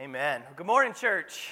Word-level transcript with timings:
Amen. 0.00 0.42
Good 0.56 0.66
morning, 0.66 0.94
church. 0.94 1.50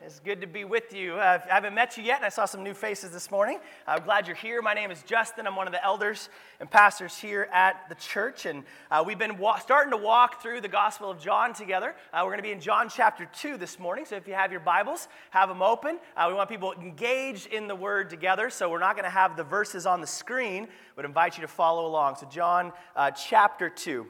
It's 0.00 0.18
good 0.18 0.40
to 0.40 0.46
be 0.46 0.64
with 0.64 0.94
you. 0.94 1.16
Uh, 1.16 1.40
I 1.44 1.54
haven't 1.56 1.74
met 1.74 1.98
you 1.98 2.02
yet, 2.02 2.16
and 2.16 2.24
I 2.24 2.30
saw 2.30 2.46
some 2.46 2.62
new 2.62 2.72
faces 2.72 3.10
this 3.10 3.30
morning. 3.30 3.58
I'm 3.86 4.02
glad 4.02 4.26
you're 4.26 4.34
here. 4.34 4.62
My 4.62 4.72
name 4.72 4.90
is 4.90 5.02
Justin. 5.02 5.46
I'm 5.46 5.54
one 5.54 5.66
of 5.66 5.74
the 5.74 5.84
elders 5.84 6.30
and 6.58 6.70
pastors 6.70 7.18
here 7.18 7.50
at 7.52 7.86
the 7.90 7.96
church, 7.96 8.46
and 8.46 8.64
uh, 8.90 9.04
we've 9.06 9.18
been 9.18 9.36
wa- 9.36 9.58
starting 9.58 9.90
to 9.90 9.98
walk 9.98 10.40
through 10.40 10.62
the 10.62 10.68
Gospel 10.68 11.10
of 11.10 11.20
John 11.20 11.52
together. 11.52 11.94
Uh, 12.14 12.22
we're 12.22 12.30
going 12.30 12.38
to 12.38 12.42
be 12.42 12.50
in 12.50 12.62
John 12.62 12.88
chapter 12.88 13.28
2 13.30 13.58
this 13.58 13.78
morning, 13.78 14.06
so 14.06 14.16
if 14.16 14.26
you 14.26 14.32
have 14.32 14.50
your 14.50 14.62
Bibles, 14.62 15.08
have 15.28 15.50
them 15.50 15.60
open. 15.60 15.98
Uh, 16.16 16.28
we 16.28 16.34
want 16.34 16.48
people 16.48 16.72
engaged 16.72 17.48
in 17.48 17.68
the 17.68 17.76
Word 17.76 18.08
together, 18.08 18.48
so 18.48 18.70
we're 18.70 18.78
not 18.78 18.96
going 18.96 19.04
to 19.04 19.10
have 19.10 19.36
the 19.36 19.44
verses 19.44 19.84
on 19.84 20.00
the 20.00 20.06
screen, 20.06 20.66
but 20.96 21.04
invite 21.04 21.36
you 21.36 21.42
to 21.42 21.48
follow 21.48 21.84
along. 21.84 22.16
So, 22.16 22.26
John 22.26 22.72
uh, 22.96 23.10
chapter 23.10 23.68
2. 23.68 24.06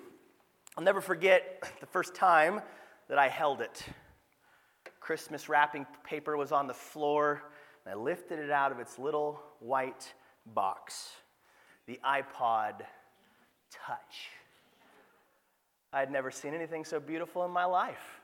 I'll 0.76 0.85
never 0.85 1.00
forget 1.00 1.64
the 1.80 1.86
first 1.86 2.14
time 2.14 2.61
that 3.11 3.19
I 3.19 3.29
held 3.29 3.61
it. 3.61 3.85
Christmas 5.00 5.49
wrapping 5.49 5.85
paper 6.05 6.37
was 6.37 6.53
on 6.53 6.69
the 6.69 6.75
floor, 6.75 7.43
and 7.85 7.93
I 7.93 7.96
lifted 7.96 8.39
it 8.39 8.50
out 8.50 8.71
of 8.71 8.79
its 8.79 9.00
little 9.00 9.43
white 9.59 10.14
box. 10.46 11.11
The 11.86 11.99
iPod 12.07 12.83
Touch. 13.73 14.31
I 15.93 16.00
had 16.00 16.11
never 16.11 16.31
seen 16.31 16.55
anything 16.55 16.85
so 16.85 16.99
beautiful 16.99 17.45
in 17.45 17.50
my 17.50 17.64
life. 17.64 18.21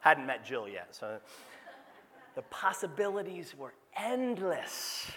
Hadn't 0.00 0.26
met 0.26 0.44
Jill 0.44 0.68
yet, 0.68 0.94
so 0.94 1.18
the 2.34 2.42
possibilities 2.42 3.54
were 3.56 3.74
endless 3.96 5.10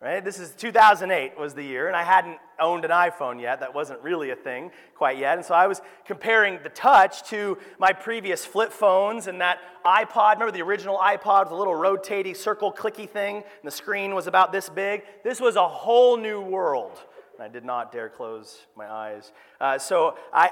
right? 0.00 0.24
This 0.24 0.38
is 0.38 0.52
2008 0.52 1.38
was 1.38 1.54
the 1.54 1.62
year, 1.62 1.88
and 1.88 1.96
I 1.96 2.04
hadn't 2.04 2.38
owned 2.60 2.84
an 2.84 2.90
iPhone 2.92 3.40
yet. 3.40 3.60
That 3.60 3.74
wasn't 3.74 4.00
really 4.00 4.30
a 4.30 4.36
thing 4.36 4.70
quite 4.94 5.18
yet. 5.18 5.36
And 5.36 5.44
so 5.44 5.54
I 5.54 5.66
was 5.66 5.80
comparing 6.04 6.60
the 6.62 6.68
touch 6.68 7.28
to 7.30 7.58
my 7.78 7.92
previous 7.92 8.44
flip 8.44 8.72
phones 8.72 9.26
and 9.26 9.40
that 9.40 9.58
iPod. 9.84 10.34
Remember 10.34 10.52
the 10.52 10.62
original 10.62 10.98
iPod 10.98 11.44
with 11.44 11.52
a 11.52 11.56
little 11.56 11.74
rotating 11.74 12.34
circle 12.34 12.72
clicky 12.72 13.08
thing, 13.08 13.36
and 13.36 13.44
the 13.64 13.70
screen 13.70 14.14
was 14.14 14.28
about 14.28 14.52
this 14.52 14.68
big? 14.68 15.02
This 15.24 15.40
was 15.40 15.56
a 15.56 15.68
whole 15.68 16.16
new 16.16 16.40
world. 16.40 17.00
And 17.36 17.44
I 17.44 17.48
did 17.48 17.64
not 17.64 17.92
dare 17.92 18.08
close 18.08 18.66
my 18.76 18.88
eyes. 18.90 19.32
Uh, 19.60 19.78
so 19.78 20.16
I, 20.32 20.50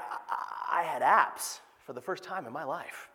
I 0.71 0.83
had 0.83 1.01
apps 1.01 1.59
for 1.85 1.93
the 1.93 2.01
first 2.01 2.23
time 2.23 2.45
in 2.45 2.53
my 2.53 2.63
life. 2.63 3.09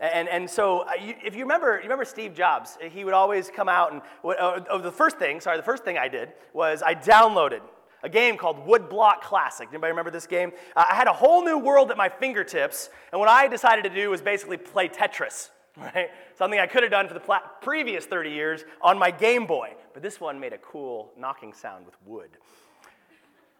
And, 0.00 0.28
and 0.28 0.48
so, 0.48 0.80
uh, 0.80 0.92
if 0.98 1.34
you 1.34 1.42
remember, 1.42 1.76
you 1.76 1.84
remember 1.84 2.04
Steve 2.04 2.34
Jobs, 2.34 2.76
he 2.90 3.04
would 3.04 3.14
always 3.14 3.48
come 3.48 3.68
out 3.68 3.92
and, 3.92 4.02
oh, 4.24 4.78
the 4.78 4.92
first 4.92 5.18
thing, 5.18 5.40
sorry, 5.40 5.56
the 5.56 5.62
first 5.62 5.84
thing 5.84 5.96
I 5.96 6.08
did 6.08 6.32
was 6.52 6.82
I 6.82 6.94
downloaded 6.94 7.60
a 8.02 8.08
game 8.08 8.36
called 8.36 8.66
Woodblock 8.66 9.22
Classic. 9.22 9.68
Anybody 9.70 9.90
remember 9.90 10.10
this 10.10 10.26
game? 10.26 10.52
Uh, 10.76 10.84
I 10.90 10.94
had 10.94 11.08
a 11.08 11.12
whole 11.12 11.42
new 11.42 11.58
world 11.58 11.90
at 11.90 11.96
my 11.96 12.10
fingertips, 12.10 12.90
and 13.10 13.18
what 13.18 13.28
I 13.28 13.48
decided 13.48 13.84
to 13.84 13.90
do 13.90 14.10
was 14.10 14.20
basically 14.20 14.58
play 14.58 14.88
Tetris, 14.88 15.48
right? 15.76 16.10
Something 16.34 16.60
I 16.60 16.66
could 16.66 16.82
have 16.82 16.92
done 16.92 17.08
for 17.08 17.14
the 17.14 17.40
previous 17.62 18.04
30 18.04 18.30
years 18.30 18.64
on 18.82 18.98
my 18.98 19.10
Game 19.10 19.46
Boy, 19.46 19.74
but 19.94 20.02
this 20.02 20.20
one 20.20 20.38
made 20.38 20.52
a 20.52 20.58
cool 20.58 21.12
knocking 21.18 21.54
sound 21.54 21.86
with 21.86 21.96
wood. 22.04 22.30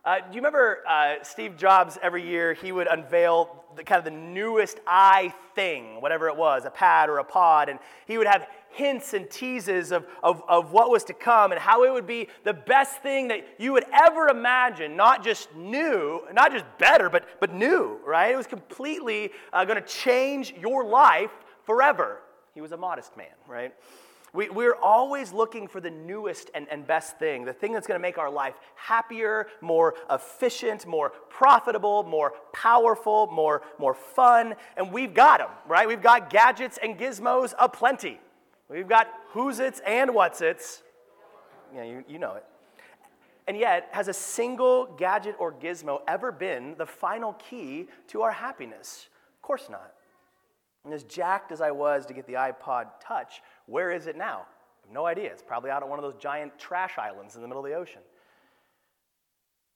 Uh, 0.06 0.20
do 0.20 0.26
you 0.30 0.36
remember 0.36 0.84
uh, 0.88 1.14
Steve 1.24 1.56
Jobs 1.56 1.98
every 2.00 2.24
year? 2.24 2.54
He 2.54 2.70
would 2.70 2.86
unveil 2.86 3.64
the 3.74 3.82
kind 3.82 3.98
of 3.98 4.04
the 4.04 4.16
newest 4.16 4.78
i 4.86 5.34
thing, 5.56 6.00
whatever 6.00 6.28
it 6.28 6.36
was, 6.36 6.64
a 6.64 6.70
pad 6.70 7.08
or 7.08 7.18
a 7.18 7.24
pod, 7.24 7.68
and 7.68 7.80
he 8.06 8.16
would 8.16 8.28
have 8.28 8.46
hints 8.70 9.14
and 9.14 9.28
teases 9.28 9.90
of, 9.90 10.06
of, 10.22 10.44
of 10.48 10.70
what 10.70 10.90
was 10.90 11.02
to 11.04 11.12
come 11.12 11.50
and 11.50 11.60
how 11.60 11.82
it 11.82 11.92
would 11.92 12.06
be 12.06 12.28
the 12.44 12.52
best 12.52 13.02
thing 13.02 13.26
that 13.28 13.44
you 13.58 13.72
would 13.72 13.84
ever 13.92 14.28
imagine, 14.28 14.96
not 14.96 15.24
just 15.24 15.52
new, 15.56 16.20
not 16.32 16.52
just 16.52 16.64
better, 16.78 17.10
but, 17.10 17.26
but 17.40 17.52
new, 17.52 17.98
right? 18.06 18.32
It 18.32 18.36
was 18.36 18.46
completely 18.46 19.32
uh, 19.52 19.64
going 19.64 19.82
to 19.82 19.88
change 19.88 20.54
your 20.56 20.84
life 20.84 21.32
forever. 21.64 22.20
He 22.54 22.60
was 22.60 22.70
a 22.70 22.76
modest 22.76 23.16
man, 23.16 23.26
right? 23.48 23.74
We, 24.36 24.50
we're 24.50 24.74
always 24.74 25.32
looking 25.32 25.66
for 25.66 25.80
the 25.80 25.90
newest 25.90 26.50
and, 26.54 26.66
and 26.70 26.86
best 26.86 27.18
thing, 27.18 27.46
the 27.46 27.54
thing 27.54 27.72
that's 27.72 27.86
going 27.86 27.98
to 27.98 28.02
make 28.02 28.18
our 28.18 28.30
life 28.30 28.54
happier, 28.74 29.46
more 29.62 29.94
efficient, 30.10 30.86
more 30.86 31.08
profitable, 31.30 32.02
more 32.02 32.34
powerful, 32.52 33.28
more, 33.28 33.62
more 33.78 33.94
fun. 33.94 34.54
And 34.76 34.92
we've 34.92 35.14
got 35.14 35.38
them, 35.38 35.48
right? 35.66 35.88
We've 35.88 36.02
got 36.02 36.28
gadgets 36.28 36.78
and 36.82 36.98
gizmos 36.98 37.54
aplenty. 37.58 38.20
We've 38.68 38.86
got 38.86 39.08
who's 39.30 39.58
its 39.58 39.80
and 39.86 40.14
what's 40.14 40.42
its. 40.42 40.82
Yeah, 41.74 41.84
you, 41.84 42.04
you 42.06 42.18
know 42.18 42.34
it. 42.34 42.44
And 43.48 43.56
yet, 43.56 43.88
has 43.92 44.08
a 44.08 44.12
single 44.12 44.84
gadget 44.98 45.36
or 45.38 45.50
gizmo 45.50 46.00
ever 46.06 46.30
been 46.30 46.74
the 46.76 46.84
final 46.84 47.32
key 47.34 47.88
to 48.08 48.20
our 48.20 48.32
happiness? 48.32 49.08
Of 49.36 49.40
course 49.40 49.68
not. 49.70 49.95
And 50.86 50.94
as 50.94 51.02
jacked 51.02 51.50
as 51.50 51.60
I 51.60 51.72
was 51.72 52.06
to 52.06 52.14
get 52.14 52.28
the 52.28 52.34
iPod 52.34 52.86
Touch, 53.02 53.42
where 53.66 53.90
is 53.90 54.06
it 54.06 54.16
now? 54.16 54.46
I 54.46 54.86
have 54.86 54.94
no 54.94 55.04
idea. 55.04 55.32
It's 55.32 55.42
probably 55.42 55.68
out 55.68 55.82
on 55.82 55.90
one 55.90 55.98
of 55.98 56.04
those 56.04 56.14
giant 56.14 56.56
trash 56.60 56.96
islands 56.96 57.34
in 57.34 57.42
the 57.42 57.48
middle 57.48 57.64
of 57.64 57.68
the 57.68 57.76
ocean. 57.76 58.02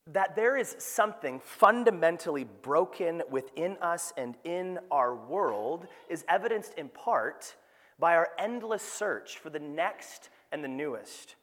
That 0.06 0.37
there 0.37 0.56
is 0.56 0.76
something 0.78 1.41
fundamentally 1.41 2.44
broken 2.44 3.25
within 3.28 3.76
us 3.82 4.12
and 4.16 4.37
in 4.44 4.78
our 4.93 5.16
world 5.16 5.88
is 6.09 6.25
evidenced 6.28 6.75
in 6.75 6.88
part 6.88 7.56
by 7.98 8.15
our 8.15 8.28
endless 8.38 8.82
search 8.82 9.38
for 9.38 9.50
the 9.50 9.59
next 9.59 10.31
and 10.53 10.62
the 10.62 10.69
newest. 10.69 11.34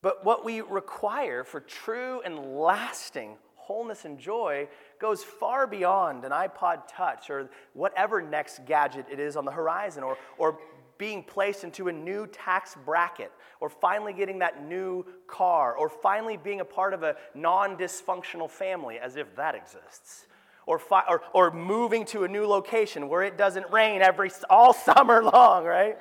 But 0.00 0.24
what 0.24 0.46
we 0.46 0.62
require 0.62 1.44
for 1.44 1.60
true 1.60 2.22
and 2.24 2.56
lasting 2.56 3.36
wholeness 3.68 4.06
and 4.06 4.18
joy 4.18 4.66
goes 4.98 5.22
far 5.22 5.66
beyond 5.66 6.24
an 6.24 6.32
iPod 6.32 6.82
Touch 6.88 7.30
or 7.30 7.48
whatever 7.72 8.20
next 8.20 8.64
gadget 8.66 9.06
it 9.10 9.18
is 9.18 9.36
on 9.36 9.44
the 9.44 9.50
horizon, 9.50 10.02
or, 10.02 10.16
or 10.36 10.58
being 10.98 11.22
placed 11.22 11.64
into 11.64 11.88
a 11.88 11.92
new 11.92 12.26
tax 12.26 12.76
bracket, 12.84 13.32
or 13.60 13.68
finally 13.68 14.12
getting 14.12 14.40
that 14.40 14.64
new 14.66 15.06
car, 15.26 15.74
or 15.74 15.88
finally 15.88 16.36
being 16.36 16.60
a 16.60 16.64
part 16.64 16.92
of 16.92 17.02
a 17.02 17.16
non 17.34 17.76
dysfunctional 17.76 18.50
family, 18.50 18.98
as 18.98 19.16
if 19.16 19.34
that 19.36 19.54
exists. 19.54 20.26
Or, 20.66 20.78
fi- 20.78 21.04
or, 21.08 21.22
or 21.32 21.50
moving 21.50 22.04
to 22.06 22.24
a 22.24 22.28
new 22.28 22.46
location 22.46 23.08
where 23.08 23.22
it 23.22 23.38
doesn't 23.38 23.70
rain 23.70 24.02
every, 24.02 24.30
all 24.50 24.72
summer 24.74 25.22
long, 25.22 25.64
right? 25.64 25.98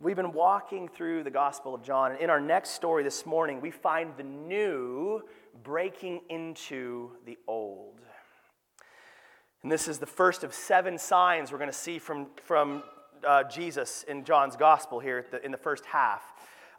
We've 0.00 0.14
been 0.14 0.32
walking 0.32 0.86
through 0.86 1.24
the 1.24 1.30
Gospel 1.30 1.74
of 1.74 1.82
John, 1.82 2.12
and 2.12 2.20
in 2.20 2.30
our 2.30 2.40
next 2.40 2.70
story 2.70 3.02
this 3.02 3.26
morning, 3.26 3.60
we 3.60 3.72
find 3.72 4.12
the 4.16 4.22
new 4.22 5.24
breaking 5.62 6.20
into 6.28 7.10
the 7.26 7.38
old. 7.46 8.00
And 9.62 9.72
this 9.72 9.88
is 9.88 9.98
the 9.98 10.06
first 10.06 10.44
of 10.44 10.54
seven 10.54 10.98
signs 10.98 11.50
we're 11.50 11.58
going 11.58 11.70
to 11.70 11.76
see 11.76 11.98
from, 11.98 12.28
from 12.42 12.82
uh, 13.26 13.44
Jesus 13.44 14.04
in 14.06 14.24
John's 14.24 14.56
gospel 14.56 15.00
here 15.00 15.26
the, 15.30 15.44
in 15.44 15.50
the 15.50 15.58
first 15.58 15.84
half 15.84 16.22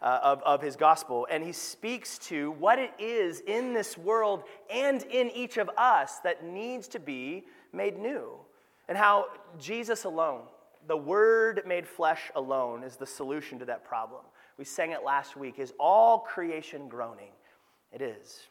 uh, 0.02 0.18
of, 0.22 0.42
of 0.42 0.62
his 0.62 0.76
gospel. 0.76 1.26
And 1.30 1.44
he 1.44 1.52
speaks 1.52 2.18
to 2.18 2.52
what 2.52 2.78
it 2.78 2.92
is 2.98 3.40
in 3.40 3.74
this 3.74 3.98
world 3.98 4.44
and 4.72 5.02
in 5.04 5.30
each 5.30 5.58
of 5.58 5.68
us 5.76 6.18
that 6.20 6.44
needs 6.44 6.88
to 6.88 6.98
be 6.98 7.44
made 7.72 7.98
new. 7.98 8.32
And 8.88 8.96
how 8.96 9.26
Jesus 9.58 10.04
alone, 10.04 10.42
the 10.88 10.96
Word 10.96 11.62
made 11.66 11.86
flesh 11.86 12.30
alone, 12.34 12.82
is 12.82 12.96
the 12.96 13.06
solution 13.06 13.58
to 13.58 13.64
that 13.66 13.84
problem. 13.84 14.22
We 14.56 14.64
sang 14.64 14.92
it 14.92 15.04
last 15.04 15.36
week. 15.36 15.58
Is 15.58 15.72
all 15.78 16.18
creation 16.18 16.88
groaning? 16.88 17.32
It 17.92 18.02
is. 18.02 18.48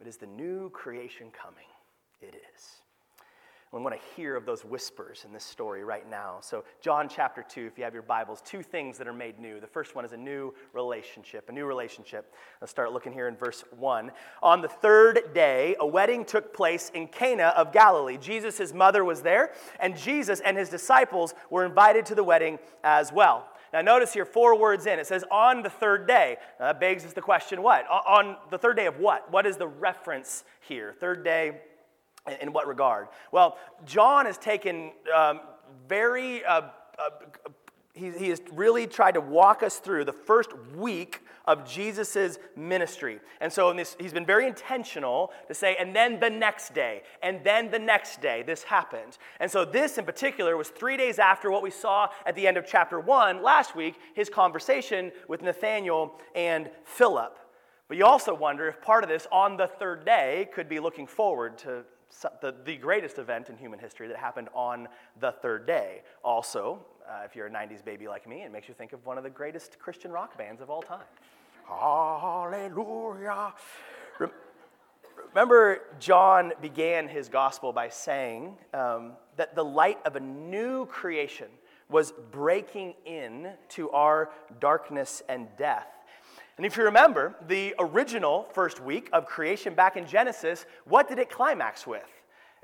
It 0.00 0.06
is 0.06 0.16
the 0.16 0.26
new 0.26 0.70
creation 0.70 1.28
coming. 1.30 1.66
It 2.20 2.34
is. 2.54 2.82
We 3.72 3.82
want 3.82 3.94
to 3.94 4.00
hear 4.16 4.36
of 4.36 4.46
those 4.46 4.64
whispers 4.64 5.24
in 5.26 5.32
this 5.32 5.44
story 5.44 5.84
right 5.84 6.08
now. 6.08 6.38
So, 6.40 6.64
John 6.80 7.08
chapter 7.08 7.44
2, 7.46 7.66
if 7.66 7.76
you 7.76 7.84
have 7.84 7.92
your 7.92 8.02
Bibles, 8.02 8.40
two 8.42 8.62
things 8.62 8.96
that 8.96 9.08
are 9.08 9.12
made 9.12 9.38
new. 9.38 9.60
The 9.60 9.66
first 9.66 9.94
one 9.94 10.04
is 10.04 10.12
a 10.12 10.16
new 10.16 10.54
relationship, 10.72 11.48
a 11.48 11.52
new 11.52 11.66
relationship. 11.66 12.32
Let's 12.60 12.70
start 12.70 12.92
looking 12.92 13.12
here 13.12 13.28
in 13.28 13.36
verse 13.36 13.64
1. 13.76 14.12
On 14.42 14.60
the 14.62 14.68
third 14.68 15.34
day, 15.34 15.76
a 15.80 15.86
wedding 15.86 16.24
took 16.24 16.54
place 16.54 16.90
in 16.94 17.08
Cana 17.08 17.52
of 17.56 17.72
Galilee. 17.72 18.16
Jesus, 18.18 18.56
his 18.56 18.72
mother, 18.72 19.04
was 19.04 19.20
there, 19.20 19.50
and 19.80 19.96
Jesus 19.96 20.40
and 20.40 20.56
his 20.56 20.70
disciples 20.70 21.34
were 21.50 21.66
invited 21.66 22.06
to 22.06 22.14
the 22.14 22.24
wedding 22.24 22.58
as 22.84 23.12
well. 23.12 23.48
Now, 23.76 23.82
notice 23.82 24.14
here 24.14 24.24
four 24.24 24.58
words 24.58 24.86
in. 24.86 24.98
It 24.98 25.06
says, 25.06 25.22
on 25.30 25.62
the 25.62 25.68
third 25.68 26.06
day. 26.06 26.38
Now, 26.58 26.68
that 26.68 26.80
begs 26.80 27.04
us 27.04 27.12
the 27.12 27.20
question 27.20 27.60
what? 27.60 27.86
On 27.86 28.38
the 28.48 28.56
third 28.56 28.74
day 28.74 28.86
of 28.86 28.98
what? 28.98 29.30
What 29.30 29.44
is 29.44 29.58
the 29.58 29.66
reference 29.66 30.44
here? 30.66 30.94
Third 30.98 31.22
day 31.22 31.60
in 32.40 32.54
what 32.54 32.66
regard? 32.66 33.08
Well, 33.32 33.58
John 33.84 34.24
has 34.24 34.38
taken 34.38 34.92
um, 35.14 35.40
very, 35.86 36.42
uh, 36.46 36.62
uh, 36.98 37.10
he, 37.92 38.12
he 38.12 38.30
has 38.30 38.40
really 38.50 38.86
tried 38.86 39.12
to 39.12 39.20
walk 39.20 39.62
us 39.62 39.76
through 39.78 40.06
the 40.06 40.12
first 40.14 40.56
week 40.74 41.20
of 41.46 41.68
Jesus' 41.68 42.38
ministry. 42.56 43.20
And 43.40 43.52
so 43.52 43.72
this, 43.72 43.96
he's 43.98 44.12
been 44.12 44.26
very 44.26 44.46
intentional 44.46 45.32
to 45.48 45.54
say, 45.54 45.76
and 45.78 45.94
then 45.94 46.18
the 46.18 46.30
next 46.30 46.74
day, 46.74 47.02
and 47.22 47.42
then 47.44 47.70
the 47.70 47.78
next 47.78 48.20
day, 48.20 48.42
this 48.42 48.64
happened. 48.64 49.18
And 49.40 49.50
so 49.50 49.64
this 49.64 49.98
in 49.98 50.04
particular 50.04 50.56
was 50.56 50.68
three 50.68 50.96
days 50.96 51.18
after 51.18 51.50
what 51.50 51.62
we 51.62 51.70
saw 51.70 52.08
at 52.24 52.34
the 52.34 52.46
end 52.46 52.56
of 52.56 52.66
chapter 52.66 52.98
one 52.98 53.42
last 53.42 53.76
week, 53.76 53.94
his 54.14 54.28
conversation 54.28 55.12
with 55.28 55.42
Nathanael 55.42 56.18
and 56.34 56.70
Philip. 56.84 57.38
But 57.88 57.96
you 57.96 58.04
also 58.04 58.34
wonder 58.34 58.68
if 58.68 58.80
part 58.82 59.04
of 59.04 59.08
this 59.08 59.28
on 59.30 59.56
the 59.56 59.68
third 59.68 60.04
day 60.04 60.48
could 60.52 60.68
be 60.68 60.80
looking 60.80 61.06
forward 61.06 61.56
to 61.58 61.84
the, 62.40 62.54
the 62.64 62.76
greatest 62.76 63.18
event 63.18 63.48
in 63.48 63.56
human 63.56 63.78
history 63.78 64.08
that 64.08 64.16
happened 64.16 64.48
on 64.54 64.88
the 65.20 65.32
third 65.32 65.66
day. 65.66 66.02
Also, 66.24 66.84
uh, 67.08 67.22
if 67.24 67.36
you're 67.36 67.46
a 67.46 67.50
90s 67.50 67.84
baby 67.84 68.08
like 68.08 68.26
me, 68.26 68.42
it 68.42 68.52
makes 68.52 68.68
you 68.68 68.74
think 68.74 68.92
of 68.92 69.04
one 69.06 69.18
of 69.18 69.24
the 69.24 69.30
greatest 69.30 69.78
Christian 69.78 70.10
rock 70.10 70.36
bands 70.36 70.60
of 70.60 70.70
all 70.70 70.82
time. 70.82 71.04
Hallelujah. 71.68 73.52
Remember, 75.34 75.82
John 75.98 76.52
began 76.62 77.08
his 77.08 77.28
gospel 77.28 77.72
by 77.72 77.88
saying 77.88 78.56
um, 78.72 79.12
that 79.36 79.54
the 79.54 79.64
light 79.64 79.98
of 80.06 80.16
a 80.16 80.20
new 80.20 80.86
creation 80.86 81.48
was 81.88 82.12
breaking 82.30 82.94
in 83.04 83.52
to 83.70 83.90
our 83.90 84.30
darkness 84.60 85.22
and 85.28 85.48
death. 85.58 85.88
And 86.56 86.64
if 86.64 86.76
you 86.76 86.84
remember, 86.84 87.34
the 87.46 87.74
original 87.78 88.48
first 88.52 88.80
week 88.80 89.10
of 89.12 89.26
creation 89.26 89.74
back 89.74 89.96
in 89.96 90.06
Genesis, 90.06 90.64
what 90.86 91.06
did 91.08 91.18
it 91.18 91.28
climax 91.28 91.86
with? 91.86 92.15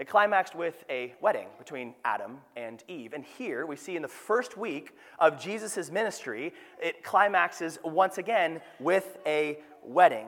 It 0.02 0.08
climaxed 0.08 0.56
with 0.56 0.82
a 0.90 1.14
wedding 1.20 1.46
between 1.58 1.94
Adam 2.04 2.38
and 2.56 2.82
Eve. 2.88 3.12
And 3.12 3.24
here 3.24 3.66
we 3.66 3.76
see 3.76 3.94
in 3.94 4.02
the 4.02 4.08
first 4.08 4.56
week 4.56 4.96
of 5.20 5.40
Jesus' 5.40 5.92
ministry, 5.92 6.52
it 6.82 7.04
climaxes 7.04 7.78
once 7.84 8.18
again 8.18 8.60
with 8.80 9.16
a 9.24 9.60
wedding. 9.80 10.26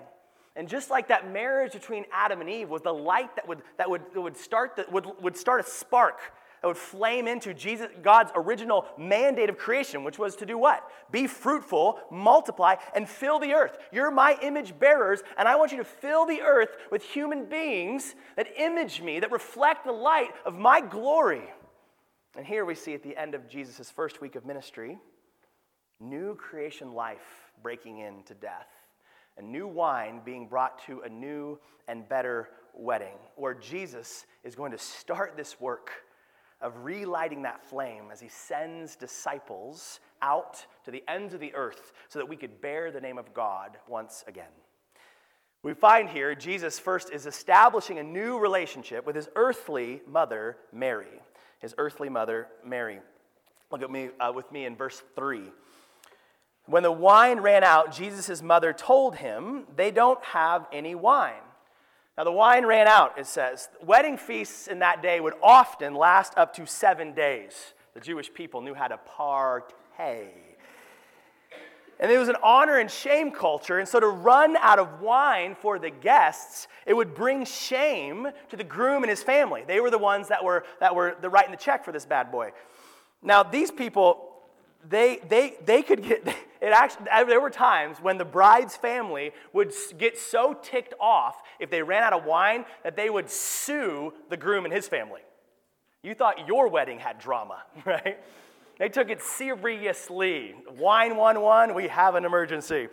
And 0.55 0.69
just 0.69 0.91
like 0.91 1.09
that 1.09 1.33
marriage 1.33 1.73
between 1.73 2.05
Adam 2.13 2.41
and 2.41 2.49
Eve 2.49 2.71
was 2.71 2.83
the 2.83 2.95
light 2.95 3.35
that 3.35 3.49
would, 3.49 3.63
that 3.77 3.91
would, 3.91 4.03
that 4.15 4.21
would, 4.21 4.37
start, 4.37 4.77
the, 4.77 4.87
would, 4.93 5.07
would 5.21 5.37
start 5.37 5.67
a 5.67 5.69
spark 5.69 6.21
that 6.65 6.69
would 6.69 6.79
flame 6.79 7.29
into 7.29 7.53
Jesus, 7.53 7.89
God's 8.01 8.33
original 8.35 8.87
mandate 8.97 9.51
of 9.51 9.59
creation, 9.59 10.03
which 10.03 10.19
was 10.19 10.35
to 10.37 10.47
do 10.47 10.57
what? 10.57 10.83
Be 11.11 11.27
fruitful, 11.27 11.99
multiply, 12.11 12.77
and 12.95 13.07
fill 13.07 13.39
the 13.39 13.53
earth. 13.53 13.77
You're 13.93 14.11
my 14.11 14.39
image 14.41 14.79
bearers, 14.79 15.23
and 15.37 15.47
I 15.47 15.57
want 15.57 15.73
you 15.73 15.77
to 15.77 15.85
fill 15.85 16.25
the 16.25 16.41
earth 16.41 16.71
with 16.91 17.03
human 17.03 17.45
beings 17.51 18.15
that 18.39 18.47
image 18.57 19.03
me, 19.03 19.21
that 19.21 19.31
reflect 19.31 19.85
the 19.85 19.93
light 19.93 20.31
of 20.47 20.57
my 20.57 20.81
glory. 20.81 21.43
And 22.35 22.47
here 22.47 22.65
we 22.65 22.75
see 22.75 22.95
at 22.95 23.03
the 23.03 23.15
end 23.15 23.35
of 23.35 23.47
Jesus' 23.47 23.91
first 23.91 24.23
week 24.23 24.35
of 24.35 24.47
ministry, 24.47 24.97
new 26.01 26.35
creation 26.35 26.95
life 26.95 27.53
breaking 27.63 27.99
into 27.99 28.33
death, 28.33 28.69
a 29.37 29.43
new 29.43 29.67
wine 29.67 30.23
being 30.25 30.49
brought 30.49 30.83
to 30.87 31.03
a 31.03 31.11
new 31.11 31.59
and 31.89 32.09
better 32.09 32.49
wedding, 32.73 33.19
where 33.37 33.53
Jesus 33.53 34.25
is 34.45 34.55
going 34.55 34.73
to 34.73 34.79
start 34.79 35.37
this 35.37 35.61
work 35.61 35.91
of 36.61 36.85
relighting 36.85 37.43
that 37.43 37.65
flame 37.65 38.05
as 38.13 38.21
he 38.21 38.29
sends 38.29 38.97
disciples 38.97 40.01
out 40.23 40.65
to 40.85 40.91
the 40.91 41.05
ends 41.09 41.35
of 41.35 41.41
the 41.41 41.55
earth 41.55 41.93
so 42.09 42.19
that 42.19 42.29
we 42.29 42.37
could 42.37 42.61
bear 42.61 42.91
the 42.91 43.01
name 43.01 43.19
of 43.19 43.35
God 43.35 43.77
once 43.87 44.25
again. 44.27 44.45
We 45.63 45.73
find 45.73 46.09
here 46.09 46.35
Jesus 46.35 46.79
first 46.79 47.11
is 47.11 47.27
establishing 47.27 47.99
a 47.99 48.03
new 48.03 48.39
relationship 48.39 49.07
with 49.07 49.17
his 49.17 49.29
earthly 49.35 50.03
mother, 50.07 50.59
Mary. 50.73 51.23
His 51.59 51.75
earthly 51.79 52.11
mother, 52.11 52.49
Mary. 52.65 53.01
Look 53.71 53.83
at 53.83 53.91
me 53.91 54.11
uh, 54.21 54.33
with 54.35 54.51
me 54.53 54.67
in 54.67 54.77
verse 54.77 55.03
3. 55.17 55.43
When 56.67 56.83
the 56.83 56.93
wine 56.93 57.41
ran 57.41 57.65
out, 57.65 57.93
Jesus' 57.93 58.43
mother 58.43 58.73
told 58.73 59.17
him, 59.17 59.65
They 59.75 59.91
don't 59.91 60.23
have 60.25 60.67
any 60.73 60.95
wine. 60.95 61.43
Now, 62.17 62.25
the 62.25 62.33
wine 62.33 62.65
ran 62.65 62.87
out, 62.87 63.19
it 63.19 63.27
says. 63.27 63.69
Wedding 63.83 64.17
feasts 64.17 64.69
in 64.69 64.79
that 64.79 65.03
day 65.03 65.19
would 65.19 65.35
often 65.43 65.95
last 65.95 66.35
up 66.37 66.55
to 66.55 66.67
seven 66.67 67.13
days. 67.13 67.75
The 67.95 68.01
Jewish 68.01 68.33
people 68.33 68.61
knew 68.61 68.75
how 68.75 68.87
to 68.87 68.99
partay. 69.19 70.29
And 72.01 72.11
it 72.11 72.19
was 72.19 72.29
an 72.29 72.37
honor 72.43 72.79
and 72.79 72.91
shame 72.91 73.31
culture, 73.31 73.79
and 73.79 73.89
so 73.89 74.01
to 74.01 74.09
run 74.09 74.57
out 74.57 74.81
of 74.81 75.01
wine 75.01 75.55
for 75.55 75.79
the 75.79 75.91
guests, 75.91 76.67
it 76.87 76.95
would 76.95 77.15
bring 77.15 77.45
shame 77.45 78.29
to 78.51 78.57
the 78.57 78.65
groom 78.65 79.05
and 79.05 79.11
his 79.11 79.23
family. 79.23 79.65
They 79.67 79.81
were 79.81 79.91
the 79.91 79.99
ones 79.99 80.29
that 80.29 80.43
were, 80.43 80.65
that 80.81 80.95
were 80.95 81.17
the 81.21 81.31
writing 81.31 81.53
the 81.53 81.57
check 81.57 81.85
for 81.85 81.93
this 81.93 82.05
bad 82.05 82.33
boy. 82.33 82.51
Now, 83.23 83.43
these 83.45 83.71
people, 83.71 84.34
they, 84.89 85.21
they, 85.29 85.55
they 85.65 85.83
could 85.83 86.03
get, 86.03 86.27
it 86.61 86.73
actually, 86.73 87.07
there 87.27 87.41
were 87.41 87.51
times 87.51 87.99
when 87.99 88.19
the 88.19 88.25
bride's 88.25 88.77
family 88.77 89.33
would 89.53 89.73
get 89.99 90.19
so 90.19 90.57
ticked 90.63 90.95
off 91.01 91.43
if 91.59 91.71
they 91.71 91.83
ran 91.83 92.03
out 92.03 92.13
of 92.13 92.25
wine 92.25 92.65
that 92.83 92.97
they 92.97 93.11
would 93.11 93.31
sue 93.31 94.13
the 94.31 94.37
groom 94.37 94.65
and 94.65 94.75
his 94.75 94.89
family. 94.89 95.21
You 96.03 96.15
thought 96.15 96.47
your 96.47 96.69
wedding 96.69 96.99
had 96.99 97.19
drama, 97.19 97.63
right? 97.87 98.19
They 98.79 98.89
took 98.89 99.09
it 99.09 99.23
seriously. 99.23 100.55
Wine 100.77 101.17
1 101.17 101.41
1, 101.41 101.75
we 101.75 101.89
have 101.89 102.15
an 102.17 102.25
emergency. 102.25 102.89